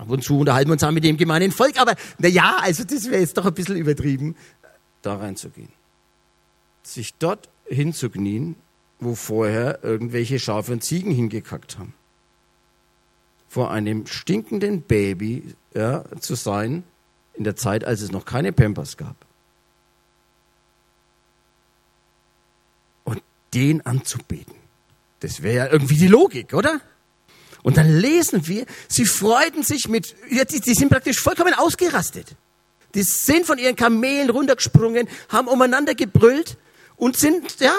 und 0.09 0.23
zu 0.23 0.39
unterhalten 0.39 0.71
uns 0.71 0.85
auch 0.85 0.93
mit 0.93 1.03
dem 1.03 1.17
gemeinen 1.17 1.51
Volk, 1.51 1.81
aber 1.81 1.97
na 2.19 2.29
ja, 2.29 2.59
also 2.61 2.85
das 2.85 3.07
wäre 3.11 3.21
jetzt 3.21 3.37
doch 3.37 3.47
ein 3.47 3.55
bisschen 3.55 3.77
übertrieben, 3.77 4.37
da 5.03 5.17
reinzugehen. 5.17 5.71
Sich 6.83 7.15
dort 7.15 7.49
hinzuknien, 7.65 8.55
wo 9.01 9.15
vorher 9.15 9.83
irgendwelche 9.83 10.39
Schafe 10.39 10.73
und 10.73 10.85
Ziegen 10.85 11.11
hingekackt 11.11 11.79
haben. 11.79 11.95
Vor 13.49 13.71
einem 13.71 14.07
stinkenden 14.07 14.83
Baby 14.83 15.55
ja, 15.75 16.05
zu 16.21 16.35
sein, 16.35 16.85
in 17.35 17.45
der 17.45 17.57
Zeit, 17.57 17.85
als 17.85 18.03
es 18.03 18.13
noch 18.13 18.27
keine 18.27 18.53
Pampers 18.53 18.97
gab. 18.97 19.17
Und 23.05 23.23
den 23.55 23.85
anzubeten. 23.87 24.60
Das 25.21 25.43
wäre 25.43 25.57
ja 25.57 25.73
irgendwie 25.73 25.97
die 25.97 26.09
Logik, 26.09 26.55
oder? 26.55 26.81
Und 27.63 27.77
dann 27.77 27.99
lesen 27.99 28.47
wir, 28.47 28.65
sie 28.89 29.05
freuten 29.05 29.63
sich 29.63 29.89
mit, 29.89 30.15
ja, 30.31 30.45
die, 30.45 30.61
die 30.61 30.75
sind 30.75 30.89
praktisch 30.89 31.21
vollkommen 31.21 31.55
ausgerastet. 31.55 32.35
Die 32.95 33.03
sind 33.03 33.47
von 33.47 33.59
ihren 33.59 33.77
Kamelen 33.77 34.31
runtergesprungen, 34.31 35.09
haben 35.29 35.47
umeinander 35.47 35.95
gebrüllt 35.95 36.57
und 36.97 37.17
sind, 37.17 37.61
ja, 37.61 37.75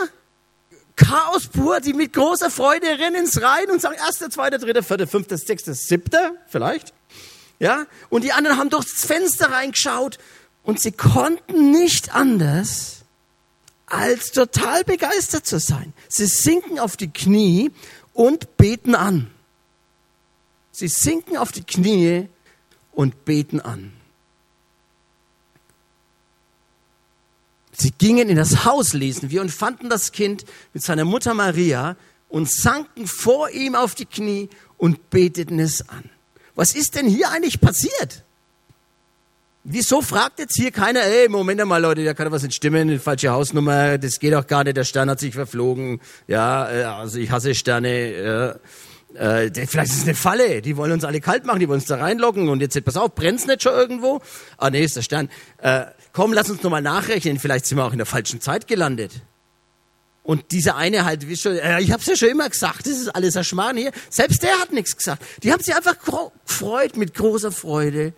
Chaos 0.96 1.48
pur, 1.48 1.80
die 1.80 1.94
mit 1.94 2.14
großer 2.14 2.52
Freude 2.52 2.86
rennen 2.86 3.24
ins 3.24 3.42
Rein 3.42 3.72
und 3.72 3.82
sagen, 3.82 3.96
erster, 3.96 4.30
zweiter, 4.30 4.60
dritter, 4.60 4.84
vierter, 4.84 5.08
fünfter, 5.08 5.38
sechster, 5.38 5.74
siebter, 5.74 6.34
vielleicht. 6.48 6.94
Ja? 7.60 7.86
Und 8.10 8.24
die 8.24 8.34
anderen 8.34 8.58
haben 8.58 8.70
durchs 8.70 9.06
Fenster 9.06 9.52
reingeschaut 9.52 10.20
und 10.64 10.80
sie 10.80 10.92
konnten 10.92 11.72
nicht 11.72 12.14
anders, 12.14 13.01
als 13.92 14.32
total 14.32 14.84
begeistert 14.84 15.46
zu 15.46 15.60
sein. 15.60 15.94
Sie 16.08 16.26
sinken 16.26 16.80
auf 16.80 16.98
die 16.98 17.10
Knie 17.10 17.72
und 18.14 18.58
beten 18.58 18.96
an. 18.96 19.30
Sie 20.72 20.88
sinken 20.88 21.38
auf 21.38 21.52
die 21.52 21.64
Knie 21.64 22.30
und 22.92 23.26
beten 23.26 23.60
an. 23.60 23.94
Sie 27.74 27.92
gingen 27.92 28.30
in 28.30 28.36
das 28.36 28.64
Haus, 28.66 28.94
lesen 28.94 29.32
wir, 29.32 29.42
und 29.42 29.50
fanden 29.52 29.90
das 29.90 30.12
Kind 30.12 30.46
mit 30.74 30.84
seiner 30.84 31.06
Mutter 31.06 31.34
Maria 31.34 31.96
und 32.30 32.50
sanken 32.50 33.08
vor 33.08 33.50
ihm 33.50 33.76
auf 33.76 33.96
die 33.96 34.06
Knie 34.06 34.50
und 34.78 35.10
beteten 35.10 35.60
es 35.60 35.88
an 35.90 36.10
was 36.56 36.76
ist 36.76 36.96
denn 36.96 37.08
hier 37.08 37.30
eigentlich 37.30 37.60
passiert? 37.60 38.24
Wieso 39.64 40.02
fragt 40.02 40.40
jetzt 40.40 40.56
hier 40.56 40.72
keiner, 40.72 41.02
ey, 41.02 41.30
Moment 41.30 41.64
mal, 41.66 41.78
Leute, 41.78 42.04
da 42.04 42.16
kann 42.16 42.32
was 42.32 42.42
nicht 42.42 42.56
stimmen, 42.56 42.88
die 42.88 42.98
falsche 42.98 43.30
Hausnummer, 43.30 44.00
das 44.00 44.20
geht 44.20 44.34
doch 44.34 44.48
gar 44.48 44.64
nicht, 44.64 44.76
der 44.76 44.86
Stern 44.86 45.08
hat 45.08 45.20
sich 45.20 45.36
verflogen, 45.36 46.02
ja, 46.28 46.72
äh, 46.72 46.84
also 46.84 47.20
ich 47.20 47.30
hasse 47.30 47.54
Sterne, 47.54 48.60
äh, 49.16 49.46
äh, 49.46 49.68
vielleicht 49.68 49.92
ist 49.92 49.98
es 49.98 50.04
eine 50.04 50.16
Falle, 50.16 50.64
die 50.64 50.78
wollen 50.78 50.92
uns 50.92 51.04
alle 51.04 51.22
kalt 51.22 51.46
machen, 51.46 51.60
die 51.60 51.68
wollen 51.68 51.80
uns 51.80 51.88
da 51.88 51.98
reinlocken 51.98 52.50
und 52.50 52.60
jetzt, 52.60 52.84
pass 52.84 52.98
auf, 52.98 53.14
brennt's 53.14 53.46
nicht 53.46 53.62
schon 53.62 53.74
irgendwo? 53.74 54.20
Ah, 54.58 54.72
nee, 54.72 54.84
ist 54.84 54.96
der 54.96 55.04
Stern. 55.04 55.30
Äh, 55.60 55.86
komm, 56.12 56.34
lass 56.34 56.50
uns 56.50 56.64
nochmal 56.64 56.82
nachrechnen, 56.82 57.38
vielleicht 57.38 57.68
sind 57.68 57.78
wir 57.78 57.86
auch 57.86 57.92
in 57.92 58.00
der 58.00 58.08
falschen 58.08 58.42
Zeit 58.42 58.68
gelandet. 58.68 59.12
Und 60.24 60.52
dieser 60.52 60.76
eine 60.76 61.06
halt, 61.06 61.28
wie 61.28 61.38
schon, 61.38 61.58
äh, 61.58 61.82
ich 61.82 61.92
hab's 61.92 62.08
ja 62.08 62.16
schon 62.16 62.30
immer 62.30 62.50
gesagt, 62.50 62.88
das 62.88 62.94
ist 62.94 63.10
alles 63.10 63.36
ein 63.38 63.44
Schmarrn 63.44 63.78
hier. 63.78 63.92
Selbst 64.10 64.42
der 64.42 64.60
hat 64.60 64.72
nichts 64.72 64.96
gesagt. 64.96 65.24
Die 65.44 65.52
haben 65.52 65.62
sich 65.62 65.76
einfach 65.76 65.96
gefreut, 66.46 66.96
mit 66.96 67.14
großer 67.14 67.52
Freude, 67.52 68.14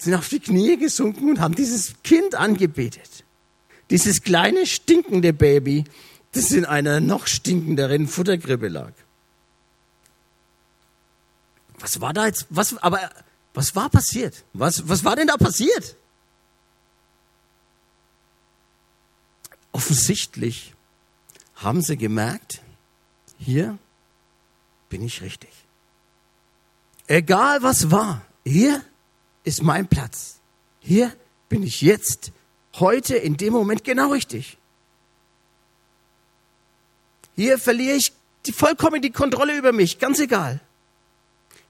sind 0.00 0.14
auf 0.14 0.28
die 0.28 0.40
Knie 0.40 0.76
gesunken 0.76 1.30
und 1.30 1.40
haben 1.40 1.54
dieses 1.54 1.94
Kind 2.02 2.34
angebetet. 2.34 3.24
Dieses 3.90 4.22
kleine, 4.22 4.66
stinkende 4.66 5.32
Baby, 5.32 5.84
das 6.32 6.52
in 6.52 6.64
einer 6.64 7.00
noch 7.00 7.26
stinkenderen 7.26 8.08
Futtergrippe 8.08 8.68
lag. 8.68 8.92
Was 11.80 12.00
war 12.00 12.12
da 12.12 12.26
jetzt, 12.26 12.46
was, 12.50 12.76
aber, 12.78 13.10
was 13.54 13.74
war 13.74 13.90
passiert? 13.90 14.44
Was, 14.52 14.88
was 14.88 15.04
war 15.04 15.16
denn 15.16 15.26
da 15.26 15.36
passiert? 15.36 15.96
Offensichtlich 19.72 20.74
haben 21.56 21.82
sie 21.82 21.96
gemerkt, 21.96 22.60
hier 23.38 23.78
bin 24.88 25.02
ich 25.02 25.22
richtig. 25.22 25.50
Egal 27.06 27.62
was 27.62 27.90
war, 27.90 28.22
hier 28.44 28.84
ist 29.44 29.62
mein 29.62 29.86
Platz. 29.86 30.38
Hier 30.80 31.12
bin 31.48 31.62
ich 31.62 31.80
jetzt, 31.80 32.32
heute, 32.78 33.16
in 33.16 33.36
dem 33.36 33.52
Moment 33.52 33.84
genau 33.84 34.12
richtig. 34.12 34.56
Hier 37.36 37.58
verliere 37.58 37.96
ich 37.96 38.12
die, 38.46 38.52
vollkommen 38.52 39.02
die 39.02 39.10
Kontrolle 39.10 39.56
über 39.56 39.72
mich, 39.72 39.98
ganz 39.98 40.20
egal. 40.20 40.60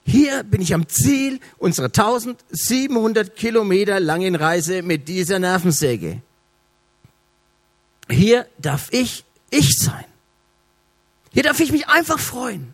Hier 0.03 0.43
bin 0.43 0.61
ich 0.61 0.73
am 0.73 0.87
Ziel 0.87 1.39
unserer 1.57 1.87
1700 1.87 3.35
Kilometer 3.35 3.99
langen 3.99 4.35
Reise 4.35 4.81
mit 4.81 5.07
dieser 5.07 5.39
Nervensäge. 5.39 6.21
Hier 8.09 8.47
darf 8.57 8.87
ich 8.91 9.23
ich 9.49 9.77
sein. 9.77 10.05
Hier 11.31 11.43
darf 11.43 11.59
ich 11.59 11.71
mich 11.71 11.87
einfach 11.87 12.19
freuen. 12.19 12.73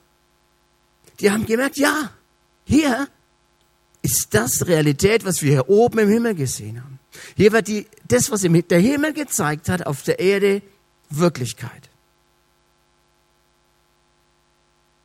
Die 1.19 1.31
haben 1.31 1.45
gemerkt, 1.45 1.77
ja, 1.77 2.12
hier 2.65 3.07
ist 4.12 4.34
das 4.34 4.67
Realität, 4.67 5.26
was 5.26 5.41
wir 5.41 5.52
hier 5.52 5.70
oben 5.70 6.00
im 6.00 6.10
Himmel 6.10 6.36
gesehen 6.36 6.84
haben. 6.84 7.00
Hier 7.36 7.52
wird 7.52 7.67
die, 7.67 7.88
das, 8.08 8.32
was 8.32 8.41
der 8.41 8.80
Himmel 8.80 9.13
gezeigt 9.13 9.70
hat, 9.70 9.86
auf 9.86 10.04
der 10.04 10.20
Erde 10.20 10.62
Wirklichkeit. 11.10 11.89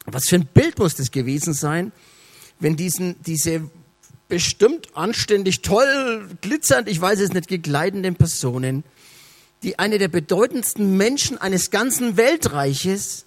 Was 0.06 0.28
für 0.28 0.36
ein 0.36 0.46
Bild 0.46 0.78
muss 0.78 0.96
das 0.96 1.10
gewesen 1.10 1.54
sein, 1.54 1.92
wenn 2.58 2.76
diesen, 2.76 3.16
diese 3.22 3.70
bestimmt 4.28 4.96
anständig, 4.96 5.62
toll, 5.62 6.28
glitzernd, 6.40 6.88
ich 6.88 7.00
weiß 7.00 7.20
es 7.20 7.32
nicht, 7.32 7.48
gekleidenden 7.48 8.16
Personen 8.16 8.84
die 9.62 9.78
eine 9.78 9.98
der 9.98 10.08
bedeutendsten 10.08 10.96
Menschen 10.96 11.38
eines 11.38 11.70
ganzen 11.70 12.16
Weltreiches 12.16 13.26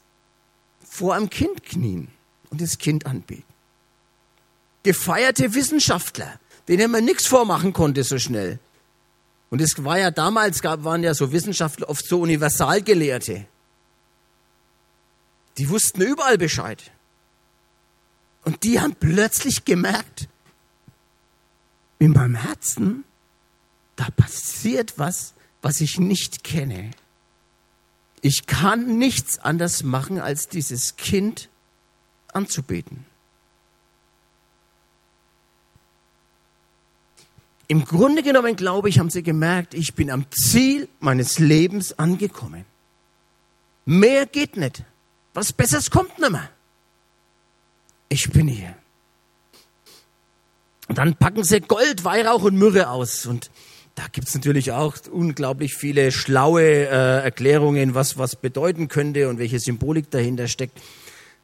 vor 0.88 1.16
einem 1.16 1.30
Kind 1.30 1.64
knien 1.64 2.10
und 2.50 2.62
das 2.62 2.78
Kind 2.78 3.06
anbeten. 3.06 3.55
Gefeierte 4.86 5.56
Wissenschaftler, 5.56 6.39
denen 6.67 6.91
man 6.91 7.04
nichts 7.04 7.26
vormachen 7.26 7.74
konnte 7.74 8.04
so 8.04 8.19
schnell. 8.19 8.60
Und 9.50 9.60
es 9.60 9.84
war 9.84 9.98
ja 9.98 10.12
damals, 10.12 10.62
gab, 10.62 10.84
waren 10.84 11.02
ja 11.02 11.15
so 11.15 11.32
Wissenschaftler 11.32 11.89
oft 11.89 12.08
so 12.08 12.21
Universalgelehrte. 12.21 13.48
Die 15.58 15.69
wussten 15.69 16.04
überall 16.04 16.38
Bescheid. 16.38 16.91
Und 18.43 18.63
die 18.63 18.80
haben 18.80 18.93
plötzlich 18.93 19.65
gemerkt, 19.65 20.28
in 21.98 22.12
meinem 22.12 22.36
Herzen, 22.36 23.06
da 23.95 24.12
passiert 24.12 25.00
was, 25.00 25.34
was 25.63 25.82
ich 25.82 25.98
nicht 25.98 26.43
kenne. 26.43 26.91
Ich 28.21 28.45
kann 28.45 29.00
nichts 29.00 29.39
anders 29.39 29.82
machen, 29.82 30.19
als 30.19 30.48
dieses 30.48 30.95
Kind 30.95 31.50
anzubeten. 32.34 33.04
Im 37.67 37.86
Grunde 37.86 38.21
genommen, 38.21 38.56
glaube 38.56 38.89
ich, 38.89 38.99
haben 38.99 39.10
sie 39.10 39.23
gemerkt, 39.23 39.73
ich 39.73 39.95
bin 39.95 40.12
am 40.12 40.25
Ziel 40.32 40.88
meines 40.99 41.39
Lebens 41.39 41.97
angekommen. 41.97 42.65
Mehr 43.86 44.25
geht 44.25 44.58
nicht. 44.58 44.84
Was 45.34 45.51
Besseres 45.51 45.89
kommt 45.89 46.17
nicht 46.19 46.32
mehr. 46.32 46.49
Ich 48.10 48.30
bin 48.32 48.47
hier. 48.47 48.75
Und 50.88 50.97
dann 50.97 51.15
packen 51.15 51.43
sie 51.43 51.62
Gold, 51.62 52.04
Weihrauch 52.04 52.43
und 52.43 52.56
Myrrhe 52.58 52.89
aus. 52.89 53.25
Und 53.25 53.49
da 53.95 54.04
gibt's 54.12 54.36
natürlich 54.36 54.71
auch 54.71 54.95
unglaublich 55.12 55.73
viele 55.75 56.12
schlaue 56.12 56.62
äh, 56.62 57.23
Erklärungen, 57.23 57.95
was 57.95 58.17
was 58.17 58.36
bedeuten 58.36 58.88
könnte 58.88 59.30
und 59.30 59.39
welche 59.39 59.60
Symbolik 59.60 60.12
dahinter 60.12 60.47
steckt. 60.47 60.80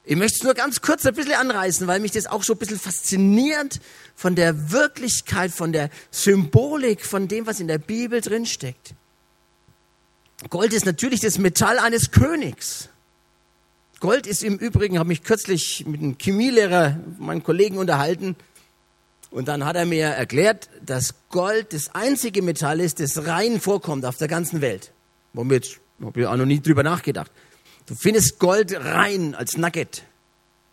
Ich 0.04 0.16
möchte 0.16 0.38
es 0.38 0.42
nur 0.42 0.54
ganz 0.54 0.80
kurz 0.80 1.06
ein 1.06 1.14
bisschen 1.14 1.34
anreißen, 1.34 1.86
weil 1.86 2.00
mich 2.00 2.10
das 2.10 2.26
auch 2.26 2.42
so 2.42 2.54
ein 2.54 2.58
bisschen 2.58 2.78
fasziniert 2.78 3.80
von 4.16 4.34
der 4.34 4.72
Wirklichkeit, 4.72 5.52
von 5.52 5.72
der 5.72 5.90
Symbolik, 6.10 7.06
von 7.06 7.28
dem, 7.28 7.46
was 7.46 7.60
in 7.60 7.68
der 7.68 7.78
Bibel 7.78 8.20
drinsteckt. 8.20 8.94
Gold 10.50 10.72
ist 10.72 10.86
natürlich 10.86 11.20
das 11.20 11.38
Metall 11.38 11.78
eines 11.78 12.10
Königs. 12.10 12.88
Gold 14.00 14.26
ist 14.26 14.42
im 14.42 14.58
Übrigen, 14.58 14.98
habe 14.98 15.08
mich 15.08 15.22
kürzlich 15.22 15.86
mit 15.86 16.00
einem 16.00 16.18
Chemielehrer, 16.18 16.98
meinen 17.18 17.44
Kollegen 17.44 17.78
unterhalten, 17.78 18.34
und 19.32 19.48
dann 19.48 19.64
hat 19.64 19.76
er 19.76 19.86
mir 19.86 20.04
erklärt, 20.06 20.68
dass 20.84 21.14
Gold 21.30 21.72
das 21.72 21.94
einzige 21.94 22.42
Metall 22.42 22.80
ist, 22.80 23.00
das 23.00 23.26
rein 23.26 23.60
vorkommt 23.60 24.04
auf 24.04 24.18
der 24.18 24.28
ganzen 24.28 24.60
Welt. 24.60 24.92
Womit 25.32 25.80
habe 26.02 26.20
ich 26.20 26.26
auch 26.26 26.36
noch 26.36 26.44
nie 26.44 26.60
drüber 26.60 26.82
nachgedacht. 26.82 27.30
Du 27.86 27.94
findest 27.94 28.38
Gold 28.38 28.74
rein 28.74 29.34
als 29.34 29.56
Nugget. 29.56 30.04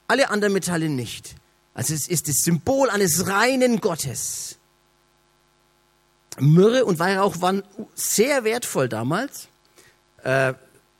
Alle 0.07 0.29
anderen 0.29 0.53
Metalle 0.53 0.89
nicht. 0.89 1.35
Also 1.73 1.93
es 1.93 2.07
ist 2.07 2.27
das 2.27 2.37
Symbol 2.37 2.89
eines 2.89 3.27
reinen 3.27 3.79
Gottes. 3.79 4.57
Myrrhe 6.39 6.85
und 6.85 6.99
Weihrauch 6.99 7.41
waren 7.41 7.63
sehr 7.95 8.43
wertvoll 8.43 8.89
damals. 8.89 9.47
Äh, 10.23 10.53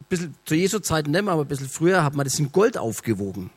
bisschen 0.10 0.36
zu 0.46 0.56
Jesu 0.56 0.80
Zeiten 0.80 1.12
nicht 1.12 1.24
mehr, 1.24 1.34
aber 1.34 1.44
ein 1.44 1.48
bisschen 1.48 1.70
früher 1.70 2.04
hat 2.04 2.16
man 2.16 2.26
das 2.26 2.40
in 2.40 2.52
Gold 2.52 2.78
aufgewogen. 2.78 3.52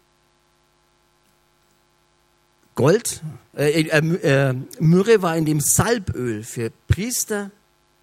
Gold, 2.74 3.22
äh, 3.56 3.82
äh, 3.82 3.98
äh, 3.98 4.54
Myrrhe 4.78 5.22
war 5.22 5.36
in 5.36 5.44
dem 5.44 5.60
Salböl 5.60 6.42
für 6.42 6.70
Priester, 6.88 7.50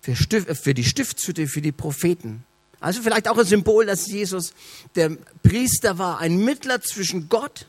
für, 0.02 0.16
Stift, 0.16 0.58
für 0.58 0.74
die 0.74 0.84
Stiftshütte, 0.84 1.48
für 1.48 1.62
die 1.62 1.72
Propheten. 1.72 2.44
Also 2.80 3.02
vielleicht 3.02 3.28
auch 3.28 3.38
ein 3.38 3.46
Symbol, 3.46 3.86
dass 3.86 4.08
Jesus 4.08 4.54
der 4.96 5.10
Priester 5.44 5.98
war, 5.98 6.20
ein 6.20 6.38
Mittler 6.38 6.82
zwischen 6.82 7.30
Gott 7.30 7.68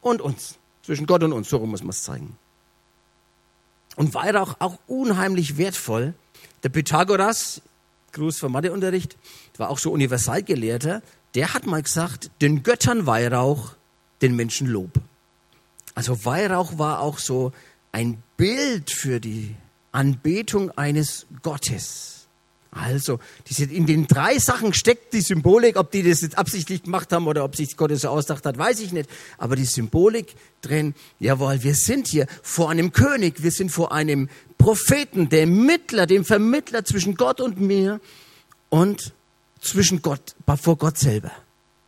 und 0.00 0.20
uns. 0.20 0.58
Zwischen 0.82 1.06
Gott 1.06 1.22
und 1.22 1.32
uns, 1.32 1.48
so 1.48 1.58
muss 1.60 1.82
man 1.82 1.90
es 1.90 2.02
zeigen. 2.02 2.36
Und 3.96 4.14
war 4.14 4.42
auch, 4.42 4.56
auch 4.60 4.78
unheimlich 4.86 5.58
wertvoll. 5.58 6.14
Der 6.62 6.70
Pythagoras, 6.70 7.60
Gruß 8.12 8.38
vom 8.38 8.52
Matheunterricht, 8.52 9.16
war 9.56 9.70
auch 9.70 9.78
so 9.78 9.92
Universalgelehrter, 9.92 11.02
der 11.34 11.54
hat 11.54 11.66
mal 11.66 11.82
gesagt, 11.82 12.30
den 12.40 12.62
Göttern 12.62 13.06
Weihrauch, 13.06 13.74
den 14.22 14.34
Menschen 14.34 14.66
Lob. 14.66 14.92
Also 15.94 16.24
Weihrauch 16.24 16.78
war 16.78 17.00
auch 17.00 17.18
so 17.18 17.52
ein 17.92 18.22
Bild 18.36 18.90
für 18.90 19.20
die 19.20 19.54
Anbetung 19.92 20.70
eines 20.72 21.26
Gottes. 21.42 22.17
Also, 22.70 23.18
in 23.58 23.86
den 23.86 24.06
drei 24.06 24.38
Sachen 24.38 24.74
steckt 24.74 25.14
die 25.14 25.22
Symbolik, 25.22 25.76
ob 25.76 25.90
die 25.90 26.02
das 26.02 26.20
jetzt 26.20 26.36
absichtlich 26.36 26.82
gemacht 26.82 27.10
haben 27.12 27.26
oder 27.26 27.44
ob 27.44 27.56
sich 27.56 27.76
Gott 27.76 27.90
das 27.90 28.02
so 28.02 28.08
ausdacht 28.08 28.44
hat, 28.44 28.58
weiß 28.58 28.80
ich 28.80 28.92
nicht. 28.92 29.08
Aber 29.38 29.56
die 29.56 29.64
Symbolik 29.64 30.34
drin, 30.60 30.94
jawohl, 31.18 31.62
wir 31.62 31.74
sind 31.74 32.08
hier 32.08 32.26
vor 32.42 32.68
einem 32.70 32.92
König, 32.92 33.42
wir 33.42 33.52
sind 33.52 33.70
vor 33.70 33.92
einem 33.92 34.28
Propheten, 34.58 35.30
dem 35.30 35.64
Mittler, 35.64 36.06
dem 36.06 36.24
Vermittler 36.24 36.84
zwischen 36.84 37.14
Gott 37.14 37.40
und 37.40 37.58
mir 37.60 38.00
und 38.68 39.12
zwischen 39.60 40.02
Gott, 40.02 40.34
vor 40.60 40.76
Gott 40.76 40.98
selber. 40.98 41.32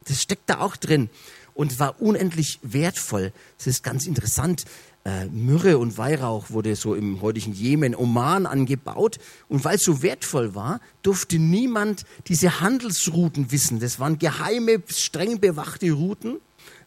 Das 0.07 0.23
steckt 0.23 0.49
da 0.49 0.61
auch 0.61 0.77
drin 0.77 1.11
und 1.55 1.79
war 1.79 2.01
unendlich 2.01 2.59
wertvoll. 2.63 3.33
Das 3.59 3.67
ist 3.67 3.83
ganz 3.83 4.07
interessant 4.07 4.65
äh, 5.05 5.27
Myrrhe 5.27 5.79
und 5.79 5.97
Weihrauch 5.97 6.51
wurde 6.51 6.77
so 6.77 6.95
im 6.95 7.23
heutigen 7.23 7.53
Jemen, 7.53 7.95
Oman 7.95 8.47
angebaut. 8.47 9.19
Und 9.49 9.65
weil 9.65 9.77
es 9.77 9.85
so 9.85 10.03
wertvoll 10.03 10.55
war, 10.55 10.81
durfte 11.03 11.39
niemand 11.39 12.05
diese 12.27 12.61
Handelsrouten 12.61 13.51
wissen. 13.51 13.81
Das 13.81 13.99
waren 13.99 14.19
geheime, 14.19 14.83
streng 14.89 15.41
bewachte 15.41 15.91
Routen, 15.93 16.37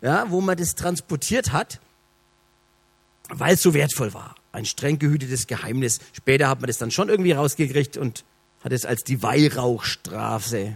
ja, 0.02 0.30
wo 0.30 0.42
man 0.42 0.58
das 0.58 0.76
transportiert 0.76 1.52
hat, 1.52 1.80
weil 3.30 3.56
es 3.56 3.62
so 3.64 3.74
wertvoll 3.74 4.14
war. 4.14 4.36
Ein 4.52 4.66
streng 4.66 5.00
gehütetes 5.00 5.48
Geheimnis. 5.48 6.00
Später 6.12 6.50
hat 6.50 6.62
man 6.62 6.68
das 6.68 6.78
dann 6.78 6.92
schon 6.92 7.10
irgendwie 7.10 7.32
rausgekriegt 7.32 7.98
und 7.98 8.24
hat 8.64 8.72
es 8.72 8.86
als 8.86 9.04
die 9.04 9.24
Weihrauchstraße 9.24 10.76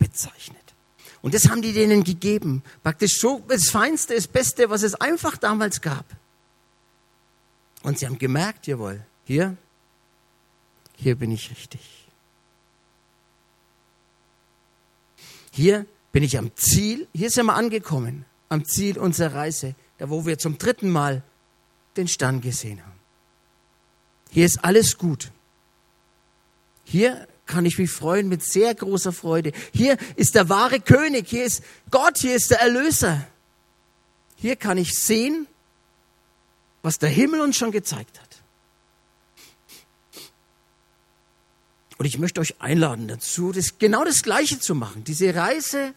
bezeichnet. 0.00 0.56
Und 1.22 1.34
das 1.34 1.48
haben 1.48 1.62
die 1.62 1.72
denen 1.72 2.02
gegeben. 2.02 2.64
Praktisch 2.82 3.20
so 3.20 3.44
das 3.46 3.68
Feinste, 3.68 4.14
das 4.14 4.26
Beste, 4.26 4.70
was 4.70 4.82
es 4.82 4.96
einfach 4.96 5.36
damals 5.36 5.80
gab. 5.80 6.04
Und 7.82 7.98
sie 7.98 8.06
haben 8.06 8.18
gemerkt, 8.18 8.66
jawohl, 8.66 9.04
hier, 9.24 9.56
hier 10.96 11.16
bin 11.16 11.30
ich 11.30 11.50
richtig. 11.50 12.06
Hier 15.50 15.86
bin 16.12 16.22
ich 16.22 16.38
am 16.38 16.54
Ziel, 16.56 17.08
hier 17.14 17.30
sind 17.30 17.46
wir 17.46 17.54
angekommen, 17.54 18.24
am 18.48 18.64
Ziel 18.64 18.98
unserer 18.98 19.34
Reise, 19.34 19.74
da 19.98 20.10
wo 20.10 20.26
wir 20.26 20.38
zum 20.38 20.58
dritten 20.58 20.90
Mal 20.90 21.22
den 21.96 22.08
Stern 22.08 22.40
gesehen 22.40 22.84
haben. 22.84 22.98
Hier 24.30 24.46
ist 24.46 24.64
alles 24.64 24.96
gut. 24.96 25.30
Hier 26.84 27.26
kann 27.46 27.66
ich 27.66 27.78
mich 27.78 27.90
freuen 27.90 28.28
mit 28.28 28.44
sehr 28.44 28.74
großer 28.74 29.12
Freude. 29.12 29.52
Hier 29.72 29.96
ist 30.16 30.34
der 30.34 30.48
wahre 30.48 30.80
König, 30.80 31.28
hier 31.28 31.44
ist 31.44 31.64
Gott, 31.90 32.18
hier 32.18 32.36
ist 32.36 32.50
der 32.50 32.60
Erlöser. 32.60 33.26
Hier 34.36 34.56
kann 34.56 34.78
ich 34.78 34.94
sehen, 34.94 35.46
was 36.82 36.98
der 36.98 37.08
Himmel 37.08 37.40
uns 37.40 37.56
schon 37.56 37.72
gezeigt 37.72 38.20
hat. 38.20 38.42
Und 41.98 42.06
ich 42.06 42.18
möchte 42.18 42.40
euch 42.40 42.60
einladen 42.62 43.08
dazu, 43.08 43.52
das, 43.52 43.78
genau 43.78 44.04
das 44.04 44.22
Gleiche 44.22 44.58
zu 44.58 44.74
machen. 44.74 45.04
Diese 45.04 45.34
Reise 45.34 45.94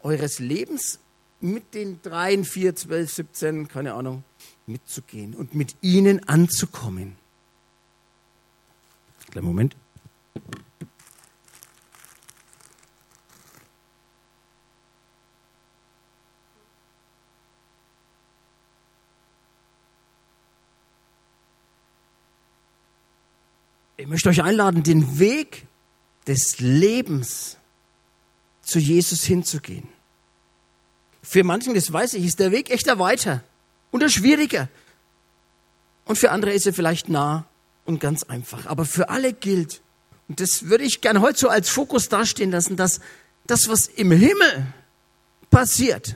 eures 0.00 0.38
Lebens 0.38 0.98
mit 1.40 1.74
den 1.74 2.00
dreien, 2.00 2.44
vier, 2.44 2.74
zwölf, 2.74 3.12
siebzehn, 3.12 3.68
keine 3.68 3.92
Ahnung, 3.92 4.24
mitzugehen 4.66 5.34
und 5.34 5.54
mit 5.54 5.76
ihnen 5.82 6.26
anzukommen. 6.28 7.16
Kleinen 9.30 9.46
Moment. 9.46 9.76
Ich 24.00 24.06
möchte 24.06 24.28
euch 24.28 24.44
einladen, 24.44 24.84
den 24.84 25.18
Weg 25.18 25.66
des 26.28 26.60
Lebens 26.60 27.56
zu 28.62 28.78
Jesus 28.78 29.24
hinzugehen. 29.24 29.88
Für 31.20 31.42
manchen, 31.42 31.74
das 31.74 31.92
weiß 31.92 32.14
ich, 32.14 32.24
ist 32.24 32.38
der 32.38 32.52
Weg 32.52 32.70
echter 32.70 33.00
weiter 33.00 33.42
und 33.90 34.00
er 34.04 34.08
schwieriger. 34.08 34.68
Und 36.04 36.16
für 36.16 36.30
andere 36.30 36.52
ist 36.52 36.64
er 36.64 36.72
vielleicht 36.72 37.08
nah 37.08 37.46
und 37.86 37.98
ganz 37.98 38.22
einfach. 38.22 38.66
Aber 38.66 38.84
für 38.84 39.08
alle 39.08 39.32
gilt, 39.32 39.80
und 40.28 40.38
das 40.38 40.66
würde 40.66 40.84
ich 40.84 41.00
gern 41.00 41.20
heute 41.20 41.40
so 41.40 41.48
als 41.48 41.68
Fokus 41.68 42.08
dastehen 42.08 42.52
lassen, 42.52 42.76
dass 42.76 43.00
das, 43.48 43.68
was 43.68 43.88
im 43.88 44.12
Himmel 44.12 44.66
passiert, 45.50 46.14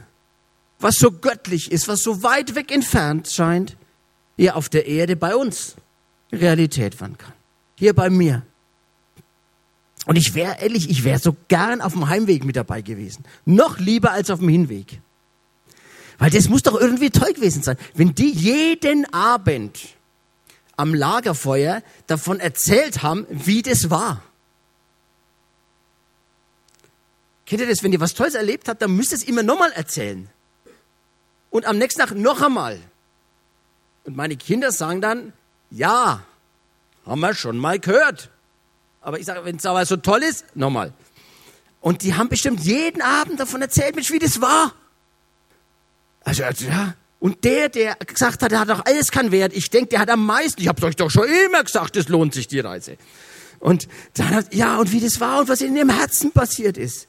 was 0.79 0.95
so 0.95 1.11
göttlich 1.11 1.73
ist, 1.73 1.89
was 1.89 2.01
so 2.01 2.23
weit 2.23 2.55
weg 2.55 2.71
entfernt 2.71 3.29
scheint, 3.29 3.77
hier 4.37 4.55
auf 4.55 4.69
der 4.69 4.87
Erde 4.87 5.17
bei 5.17 5.35
uns 5.35 5.75
Realität 6.31 7.01
werden 7.01 7.19
kann 7.19 7.33
hier 7.83 7.95
bei 7.95 8.11
mir. 8.11 8.43
Und 10.07 10.15
ich 10.15 10.37
wäre 10.37 10.61
ehrlich, 10.61 10.89
ich 10.89 11.03
wäre 11.03 11.19
so 11.19 11.35
gern 11.49 11.81
auf 11.81 11.95
dem 11.95 12.09
Heimweg 12.09 12.45
mit 12.45 12.55
dabei 12.55 12.81
gewesen. 12.81 13.25
Noch 13.45 13.81
lieber 13.81 14.13
als 14.13 14.31
auf 14.31 14.39
dem 14.39 14.49
Hinweg. 14.49 15.01
Weil 16.17 16.31
das 16.31 16.49
muss 16.49 16.63
doch 16.63 16.81
irgendwie 16.81 17.11
toll 17.11 17.33
gewesen 17.33 17.65
sein, 17.65 17.77
wenn 17.95 18.15
die 18.15 18.31
jeden 18.31 19.13
Abend 19.13 19.81
am 20.77 20.95
Lagerfeuer 20.95 21.83
davon 22.07 22.39
erzählt 22.39 23.03
haben, 23.03 23.27
wie 23.29 23.63
das 23.63 23.91
war. 23.91 24.23
Kennt 27.47 27.63
ihr 27.63 27.69
das? 27.69 27.83
Wenn 27.83 27.93
ihr 27.93 28.01
was 28.01 28.15
Tolles 28.15 28.37
erlebt 28.37 28.69
habt, 28.69 28.81
dann 28.81 28.95
müsst 28.95 29.11
ihr 29.11 29.19
es 29.19 29.25
immer 29.25 29.43
nochmal 29.43 29.73
erzählen. 29.73 30.29
Und 31.51 31.67
am 31.67 31.79
nächsten 31.79 32.01
Tag 32.01 32.15
noch 32.15 32.43
einmal. 32.43 32.79
Und 34.05 34.17
meine 34.17 34.37
Kinder 34.37 34.71
sagen 34.71 35.01
dann, 35.01 35.33
ja, 35.73 36.23
haben 37.07 37.21
wir 37.21 37.35
schon 37.35 37.59
mal 37.59 37.79
gehört. 37.79 38.31
Aber 39.01 39.19
ich 39.19 39.27
sage, 39.27 39.45
wenn 39.45 39.57
es 39.57 39.67
aber 39.67 39.85
so 39.85 39.97
toll 39.97 40.23
ist, 40.23 40.45
nochmal. 40.55 40.93
Und 41.81 42.03
die 42.03 42.15
haben 42.15 42.29
bestimmt 42.29 42.61
jeden 42.61 43.03
Abend 43.03 43.41
davon 43.41 43.61
erzählt, 43.61 43.97
Mensch, 43.97 44.11
wie 44.13 44.21
das 44.21 44.41
war. 44.41 44.73
Also, 46.25 46.45
also 46.45 46.67
ja. 46.67 46.95
Und 47.19 47.45
der, 47.45 47.69
der 47.69 47.97
gesagt 47.97 48.43
hat, 48.43 48.51
der 48.51 48.61
hat 48.61 48.69
doch 48.69 48.85
alles 48.85 49.11
keinen 49.11 49.31
Wert. 49.31 49.53
Ich 49.55 49.71
denke, 49.71 49.91
der 49.91 50.01
hat 50.01 50.11
am 50.11 50.25
meisten. 50.27 50.61
Ich 50.61 50.69
habe 50.69 50.85
euch 50.87 50.97
doch 50.97 51.11
schon 51.11 51.29
immer 51.47 51.63
gesagt, 51.63 51.97
es 51.97 52.09
lohnt 52.09 52.35
sich 52.35 52.49
die 52.49 52.61
Reise. 52.61 52.97
Und 53.59 53.87
dann 54.15 54.31
hat, 54.31 54.55
ja, 54.55 54.79
und 54.79 54.91
wie 54.91 55.01
das 55.01 55.21
war 55.21 55.41
und 55.41 55.49
was 55.49 55.61
in 55.61 55.77
ihrem 55.77 55.91
Herzen 55.91 56.33
passiert 56.33 56.77
ist. 56.77 57.07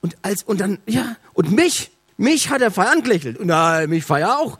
Und 0.00 0.16
als, 0.22 0.44
und 0.44 0.60
dann, 0.60 0.78
ja, 0.86 1.16
und 1.32 1.50
mich, 1.50 1.90
mich 2.16 2.50
hat 2.50 2.60
er 2.60 2.70
feiern 2.70 3.02
gelächelt. 3.02 3.38
Und 3.38 3.48
na, 3.48 3.86
mich 3.86 4.04
feier 4.04 4.38
auch. 4.38 4.58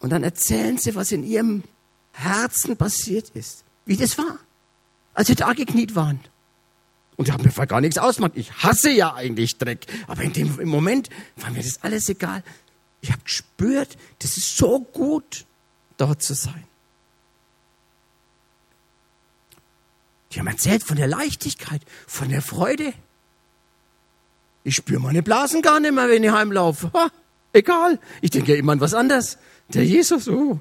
Und 0.00 0.10
dann 0.10 0.22
erzählen 0.22 0.76
sie, 0.76 0.94
was 0.94 1.12
in 1.12 1.24
ihrem 1.24 1.62
Herzen 2.12 2.76
passiert 2.76 3.30
ist. 3.30 3.63
Wie 3.84 3.96
das 3.96 4.16
war. 4.18 4.38
Als 5.14 5.28
sie 5.28 5.34
da 5.34 5.52
gekniet 5.52 5.94
waren. 5.94 6.20
Und 7.16 7.28
die 7.28 7.32
haben 7.32 7.44
mir 7.44 7.66
gar 7.66 7.80
nichts 7.80 7.98
ausgemacht. 7.98 8.32
Ich 8.34 8.52
hasse 8.52 8.90
ja 8.90 9.14
eigentlich 9.14 9.58
Dreck. 9.58 9.86
Aber 10.06 10.22
in 10.22 10.32
dem 10.32 10.58
im 10.58 10.68
Moment 10.68 11.08
war 11.36 11.50
mir 11.50 11.62
das 11.62 11.82
alles 11.82 12.08
egal. 12.08 12.42
Ich 13.00 13.12
habe 13.12 13.22
gespürt, 13.22 13.96
das 14.20 14.36
ist 14.36 14.56
so 14.56 14.80
gut, 14.80 15.44
dort 15.96 16.22
zu 16.22 16.34
sein. 16.34 16.64
Die 20.32 20.40
haben 20.40 20.48
erzählt 20.48 20.82
von 20.82 20.96
der 20.96 21.06
Leichtigkeit, 21.06 21.82
von 22.06 22.28
der 22.28 22.42
Freude. 22.42 22.92
Ich 24.64 24.74
spüre 24.74 24.98
meine 24.98 25.22
Blasen 25.22 25.62
gar 25.62 25.78
nicht 25.78 25.92
mehr, 25.92 26.08
wenn 26.08 26.24
ich 26.24 26.30
heimlaufe. 26.30 26.90
Ha, 26.92 27.10
egal, 27.52 28.00
ich 28.20 28.30
denke 28.30 28.52
ja 28.52 28.58
immer 28.58 28.72
an 28.72 28.80
was 28.80 28.94
anderes. 28.94 29.38
Der 29.68 29.84
Jesus, 29.84 30.28
oh. 30.28 30.58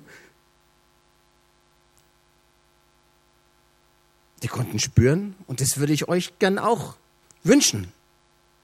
Die 4.44 4.48
konnten 4.50 4.78
spüren 4.78 5.36
und 5.48 5.62
das 5.62 5.78
würde 5.78 5.94
ich 5.94 6.08
euch 6.10 6.38
gern 6.38 6.60
auch 6.60 6.96
wünschen. 7.44 7.92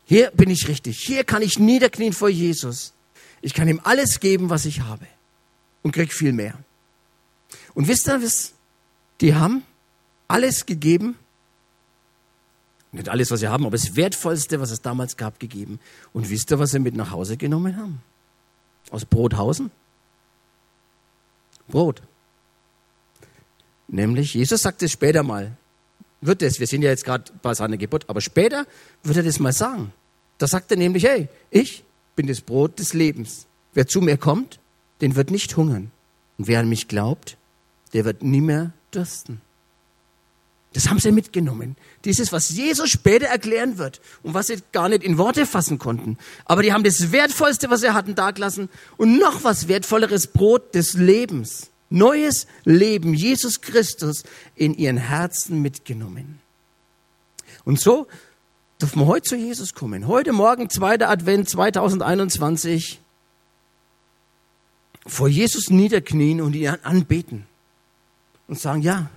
Hier 0.05 0.31
bin 0.31 0.49
ich 0.49 0.67
richtig. 0.67 0.99
Hier 0.99 1.23
kann 1.23 1.41
ich 1.41 1.57
niederknien 1.57 2.13
vor 2.13 2.29
Jesus. 2.29 2.93
Ich 3.41 3.53
kann 3.53 3.67
ihm 3.67 3.79
alles 3.83 4.19
geben, 4.19 4.49
was 4.49 4.65
ich 4.65 4.81
habe 4.81 5.07
und 5.81 5.93
krieg 5.93 6.13
viel 6.13 6.33
mehr. 6.33 6.55
Und 7.73 7.87
wisst 7.87 8.07
ihr, 8.07 8.21
was? 8.21 8.53
Die 9.21 9.35
haben 9.35 9.63
alles 10.27 10.65
gegeben. 10.65 11.17
Nicht 12.91 13.07
alles, 13.07 13.29
was 13.31 13.39
sie 13.39 13.47
haben, 13.47 13.65
aber 13.65 13.77
das 13.77 13.95
Wertvollste, 13.95 14.59
was 14.59 14.71
es 14.71 14.81
damals 14.81 15.15
gab, 15.15 15.39
gegeben. 15.39 15.79
Und 16.11 16.29
wisst 16.29 16.51
ihr, 16.51 16.59
was 16.59 16.71
sie 16.71 16.79
mit 16.79 16.95
nach 16.95 17.11
Hause 17.11 17.37
genommen 17.37 17.77
haben? 17.77 18.01
Aus 18.89 19.05
Brothausen? 19.05 19.71
Brot. 21.67 22.01
Nämlich, 23.87 24.33
Jesus 24.33 24.61
sagt 24.61 24.81
es 24.81 24.91
später 24.91 25.23
mal. 25.23 25.55
Wird 26.21 26.41
es, 26.41 26.59
wir 26.59 26.67
sind 26.67 26.81
ja 26.81 26.89
jetzt 26.89 27.05
gerade 27.05 27.31
bei 27.41 27.53
seiner 27.53 27.77
Geburt, 27.77 28.05
aber 28.09 28.21
später 28.21 28.65
wird 29.03 29.17
er 29.17 29.23
das 29.23 29.39
mal 29.39 29.53
sagen. 29.53 29.93
Da 30.37 30.47
sagt 30.47 30.71
er 30.71 30.77
nämlich, 30.77 31.03
hey, 31.03 31.29
ich 31.49 31.83
bin 32.15 32.27
das 32.27 32.41
Brot 32.41 32.79
des 32.79 32.93
Lebens. 32.93 33.45
Wer 33.73 33.87
zu 33.87 34.01
mir 34.01 34.17
kommt, 34.17 34.59
den 35.01 35.15
wird 35.15 35.31
nicht 35.31 35.55
hungern. 35.55 35.91
Und 36.37 36.47
wer 36.47 36.59
an 36.59 36.69
mich 36.69 36.87
glaubt, 36.87 37.37
der 37.93 38.05
wird 38.05 38.23
nie 38.23 38.41
mehr 38.41 38.73
dürsten. 38.93 39.41
Das 40.73 40.87
haben 40.89 40.99
sie 40.99 41.11
mitgenommen. 41.11 41.77
Dieses, 42.05 42.31
was 42.31 42.49
Jesus 42.49 42.89
später 42.89 43.25
erklären 43.25 43.77
wird 43.77 44.01
und 44.21 44.33
was 44.33 44.47
sie 44.47 44.57
gar 44.71 44.87
nicht 44.87 45.03
in 45.03 45.17
Worte 45.17 45.45
fassen 45.45 45.79
konnten. 45.79 46.17
Aber 46.45 46.61
die 46.61 46.71
haben 46.71 46.83
das 46.83 47.11
Wertvollste, 47.11 47.69
was 47.69 47.81
sie 47.81 47.93
hatten, 47.93 48.13
da 48.13 48.31
gelassen 48.31 48.69
und 48.97 49.17
noch 49.17 49.43
was 49.43 49.67
Wertvolleres, 49.67 50.27
Brot 50.27 50.75
des 50.75 50.93
Lebens. 50.93 51.71
Neues 51.89 52.47
Leben, 52.65 53.13
Jesus 53.13 53.61
Christus 53.61 54.23
in 54.55 54.75
ihren 54.75 54.97
Herzen 54.97 55.61
mitgenommen. 55.61 56.39
Und 57.65 57.79
so 57.79 58.07
dürfen 58.81 59.01
wir 59.01 59.07
heute 59.07 59.29
zu 59.29 59.35
Jesus 59.35 59.73
kommen. 59.73 60.07
Heute 60.07 60.31
Morgen, 60.31 60.69
zweiter 60.69 61.09
Advent 61.09 61.49
2021, 61.49 62.99
vor 65.05 65.27
Jesus 65.27 65.69
niederknien 65.69 66.41
und 66.41 66.55
ihn 66.55 66.67
anbeten 66.83 67.47
und 68.47 68.59
sagen, 68.59 68.81
ja, 68.81 69.09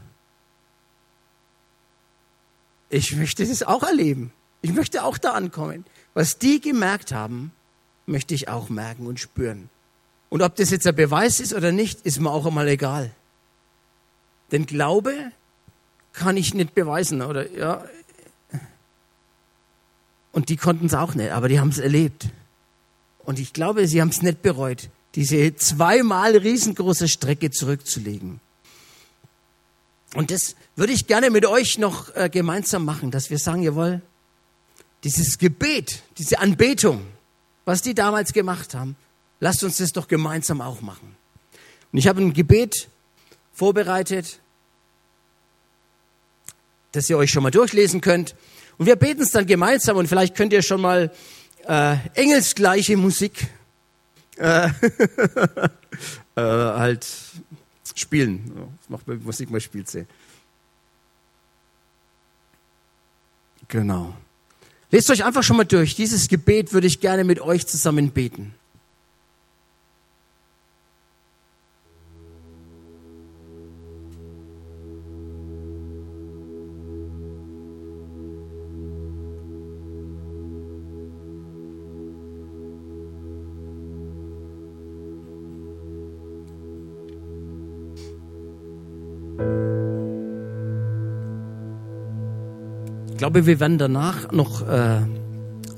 ich 2.89 3.17
möchte 3.17 3.47
das 3.47 3.63
auch 3.63 3.83
erleben. 3.83 4.33
Ich 4.61 4.73
möchte 4.73 5.03
auch 5.05 5.19
da 5.19 5.33
ankommen. 5.33 5.85
Was 6.15 6.39
die 6.39 6.61
gemerkt 6.61 7.13
haben, 7.13 7.53
möchte 8.07 8.35
ich 8.35 8.49
auch 8.49 8.69
merken 8.69 9.07
und 9.07 9.19
spüren. 9.19 9.71
Und 10.33 10.41
ob 10.41 10.57
das 10.57 10.71
jetzt 10.71 10.87
ein 10.87 10.95
Beweis 10.95 11.41
ist 11.41 11.53
oder 11.53 11.73
nicht, 11.73 12.07
ist 12.07 12.19
mir 12.19 12.31
auch 12.31 12.47
einmal 12.47 12.67
egal. 12.67 13.11
Denn 14.51 14.65
Glaube 14.65 15.13
kann 16.15 16.39
ich 16.39 16.55
nicht 16.55 16.75
beweisen, 16.75 17.21
oder 17.21 17.51
ja, 17.51 17.85
und 20.33 20.49
die 20.49 20.57
konnten 20.57 20.87
es 20.87 20.95
auch 20.95 21.15
nicht, 21.15 21.33
aber 21.33 21.51
die 21.51 21.61
haben 21.61 21.69
es 21.69 21.77
erlebt. 21.77 22.29
Und 23.19 23.41
ich 23.41 23.53
glaube, 23.53 23.87
sie 23.87 24.01
haben 24.01 24.09
es 24.09 24.23
nicht 24.23 24.41
bereut, 24.41 24.89
diese 25.17 25.55
zweimal 25.57 26.35
riesengroße 26.35 27.09
Strecke 27.09 27.51
zurückzulegen. 27.51 28.41
Und 30.15 30.31
das 30.31 30.57
würde 30.77 30.95
ich 30.95 31.07
gerne 31.07 31.29
mit 31.29 31.45
euch 31.45 31.77
noch 31.77 32.09
äh, 32.17 32.31
gemeinsam 32.31 32.87
machen, 32.87 33.11
dass 33.11 33.29
wir 33.29 33.39
sagen, 33.39 33.65
jawohl, 33.65 34.01
dieses 35.05 35.37
Gebet, 35.37 36.03
diese 36.17 36.39
Anbetung, 36.39 37.05
was 37.67 37.83
die 37.83 37.93
damals 37.93 38.33
gemacht 38.33 38.73
haben, 38.73 38.97
lasst 39.43 39.65
uns 39.65 39.79
das 39.79 39.91
doch 39.91 40.07
gemeinsam 40.07 40.61
auch 40.61 40.81
machen. 40.83 41.17
Und 41.91 41.99
ich 41.99 42.07
habe 42.07 42.23
ein 42.23 42.33
Gebet 42.33 42.89
vorbereitet, 43.53 44.39
das 46.93 47.11
ihr 47.11 47.19
euch 47.19 47.33
schon 47.33 47.43
mal 47.43 47.51
durchlesen 47.51 48.01
könnt. 48.01 48.37
Und 48.79 48.87
wir 48.87 48.95
beten 48.95 49.21
es 49.21 49.33
dann 49.33 49.47
gemeinsam 49.47 49.97
und 49.97 50.07
vielleicht 50.07 50.37
könnt 50.37 50.53
ihr 50.53 50.63
schon 50.63 50.81
mal 50.81 51.13
äh, 51.67 51.97
engelsgleiche 52.15 52.97
Musik 52.97 53.49
äh, 54.37 54.69
äh, 56.37 56.41
halt 56.41 57.05
spielen. 57.97 58.53
Das 58.79 58.91
macht 58.91 59.07
bei 59.07 59.17
Musik, 59.17 59.51
mal 59.51 59.61
spielt 59.61 59.91
sie. 59.91 60.07
Genau. 63.67 64.15
Lest 64.93 65.11
euch 65.11 65.25
einfach 65.25 65.43
schon 65.43 65.57
mal 65.57 65.65
durch. 65.65 65.97
Dieses 65.97 66.29
Gebet 66.29 66.73
würde 66.73 66.87
ich 66.87 67.01
gerne 67.01 67.25
mit 67.25 67.41
euch 67.41 67.67
zusammen 67.67 68.13
beten. 68.13 68.55
Glaube, 93.23 93.47
wir 93.47 93.61
werden 93.61 93.79
danach 93.79 94.33
noch 94.33 94.69
äh, 94.69 94.99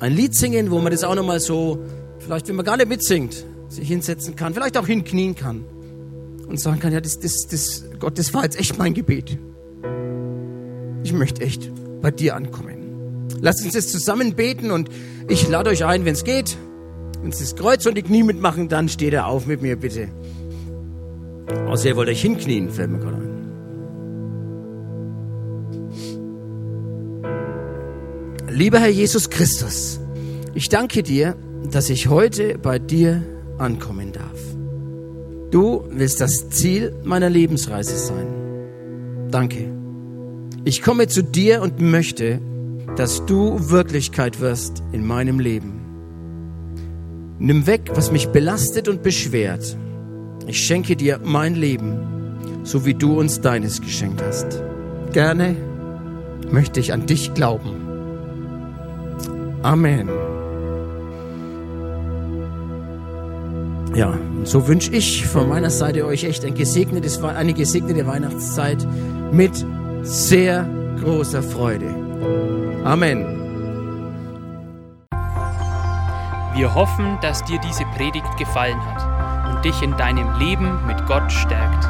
ein 0.00 0.12
Lied 0.16 0.34
singen, 0.34 0.70
wo 0.70 0.78
man 0.78 0.90
das 0.90 1.04
auch 1.04 1.14
nochmal 1.14 1.40
so, 1.40 1.78
vielleicht 2.18 2.48
wenn 2.48 2.56
man 2.56 2.64
gar 2.64 2.78
nicht 2.78 2.88
mitsingt, 2.88 3.44
sich 3.68 3.86
hinsetzen 3.86 4.34
kann, 4.34 4.54
vielleicht 4.54 4.78
auch 4.78 4.86
hinknien 4.86 5.34
kann 5.34 5.62
und 6.48 6.58
sagen 6.58 6.80
kann, 6.80 6.90
ja, 6.90 7.02
das, 7.02 7.20
das, 7.20 7.46
das, 7.50 7.84
Gott, 7.98 8.18
das 8.18 8.32
war 8.32 8.44
jetzt 8.44 8.58
echt 8.58 8.78
mein 8.78 8.94
Gebet. 8.94 9.36
Ich 11.02 11.12
möchte 11.12 11.42
echt 11.42 11.70
bei 12.00 12.10
dir 12.10 12.34
ankommen. 12.34 13.28
Lasst 13.42 13.62
uns 13.62 13.74
das 13.74 13.88
zusammen 13.88 14.36
beten 14.36 14.70
und 14.70 14.88
ich 15.28 15.46
lade 15.46 15.68
euch 15.68 15.84
ein, 15.84 16.06
wenn 16.06 16.14
es 16.14 16.24
geht. 16.24 16.56
Wenn 17.20 17.32
Sie 17.32 17.44
das 17.44 17.56
Kreuz 17.56 17.84
und 17.84 17.98
die 17.98 18.02
Knie 18.02 18.22
mitmachen, 18.22 18.70
dann 18.70 18.88
steht 18.88 19.12
er 19.12 19.26
auf 19.26 19.44
mit 19.44 19.60
mir, 19.60 19.76
bitte. 19.76 20.08
Außer 21.66 21.88
ihr 21.88 21.96
wollt 21.96 22.08
euch 22.08 22.22
hinknien, 22.22 22.70
fällt 22.70 22.90
mir 22.90 23.00
gerade 23.00 23.23
Lieber 28.54 28.78
Herr 28.78 28.88
Jesus 28.88 29.30
Christus, 29.30 29.98
ich 30.54 30.68
danke 30.68 31.02
dir, 31.02 31.34
dass 31.72 31.90
ich 31.90 32.06
heute 32.06 32.56
bei 32.56 32.78
dir 32.78 33.20
ankommen 33.58 34.12
darf. 34.12 34.38
Du 35.50 35.82
willst 35.90 36.20
das 36.20 36.50
Ziel 36.50 36.94
meiner 37.02 37.28
Lebensreise 37.28 37.98
sein. 37.98 38.28
Danke. 39.32 39.68
Ich 40.64 40.82
komme 40.82 41.08
zu 41.08 41.24
dir 41.24 41.62
und 41.62 41.80
möchte, 41.80 42.40
dass 42.96 43.26
du 43.26 43.70
Wirklichkeit 43.70 44.40
wirst 44.40 44.84
in 44.92 45.04
meinem 45.04 45.40
Leben. 45.40 45.80
Nimm 47.40 47.66
weg, 47.66 47.90
was 47.94 48.12
mich 48.12 48.28
belastet 48.28 48.86
und 48.86 49.02
beschwert. 49.02 49.76
Ich 50.46 50.64
schenke 50.64 50.94
dir 50.94 51.18
mein 51.24 51.56
Leben 51.56 52.14
so 52.64 52.86
wie 52.86 52.94
du 52.94 53.18
uns 53.18 53.40
deines 53.40 53.80
geschenkt 53.80 54.22
hast. 54.22 54.62
Gerne 55.12 55.54
möchte 56.50 56.80
ich 56.80 56.92
an 56.92 57.06
dich 57.06 57.34
glauben. 57.34 57.93
Amen. 59.64 60.10
Ja, 63.94 64.12
so 64.44 64.68
wünsche 64.68 64.92
ich 64.92 65.26
von 65.26 65.48
meiner 65.48 65.70
Seite 65.70 66.04
euch 66.04 66.24
echt 66.24 66.44
ein 66.44 66.54
gesegnetes, 66.54 67.22
eine 67.24 67.54
gesegnete 67.54 68.06
Weihnachtszeit 68.06 68.86
mit 69.32 69.64
sehr 70.02 70.68
großer 71.00 71.42
Freude. 71.42 71.86
Amen. 72.84 73.24
Wir 76.54 76.74
hoffen, 76.74 77.16
dass 77.22 77.42
dir 77.44 77.58
diese 77.60 77.84
Predigt 77.96 78.36
gefallen 78.36 78.78
hat 78.84 79.54
und 79.54 79.64
dich 79.64 79.80
in 79.80 79.96
deinem 79.96 80.38
Leben 80.38 80.86
mit 80.86 81.06
Gott 81.06 81.32
stärkt. 81.32 81.88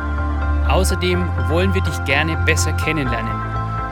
Außerdem 0.68 1.25
wollen 1.49 1.75
wir 1.75 1.83
dich 1.83 2.05
gerne 2.05 2.37
besser 2.47 2.72
kennenlernen. 2.75 3.43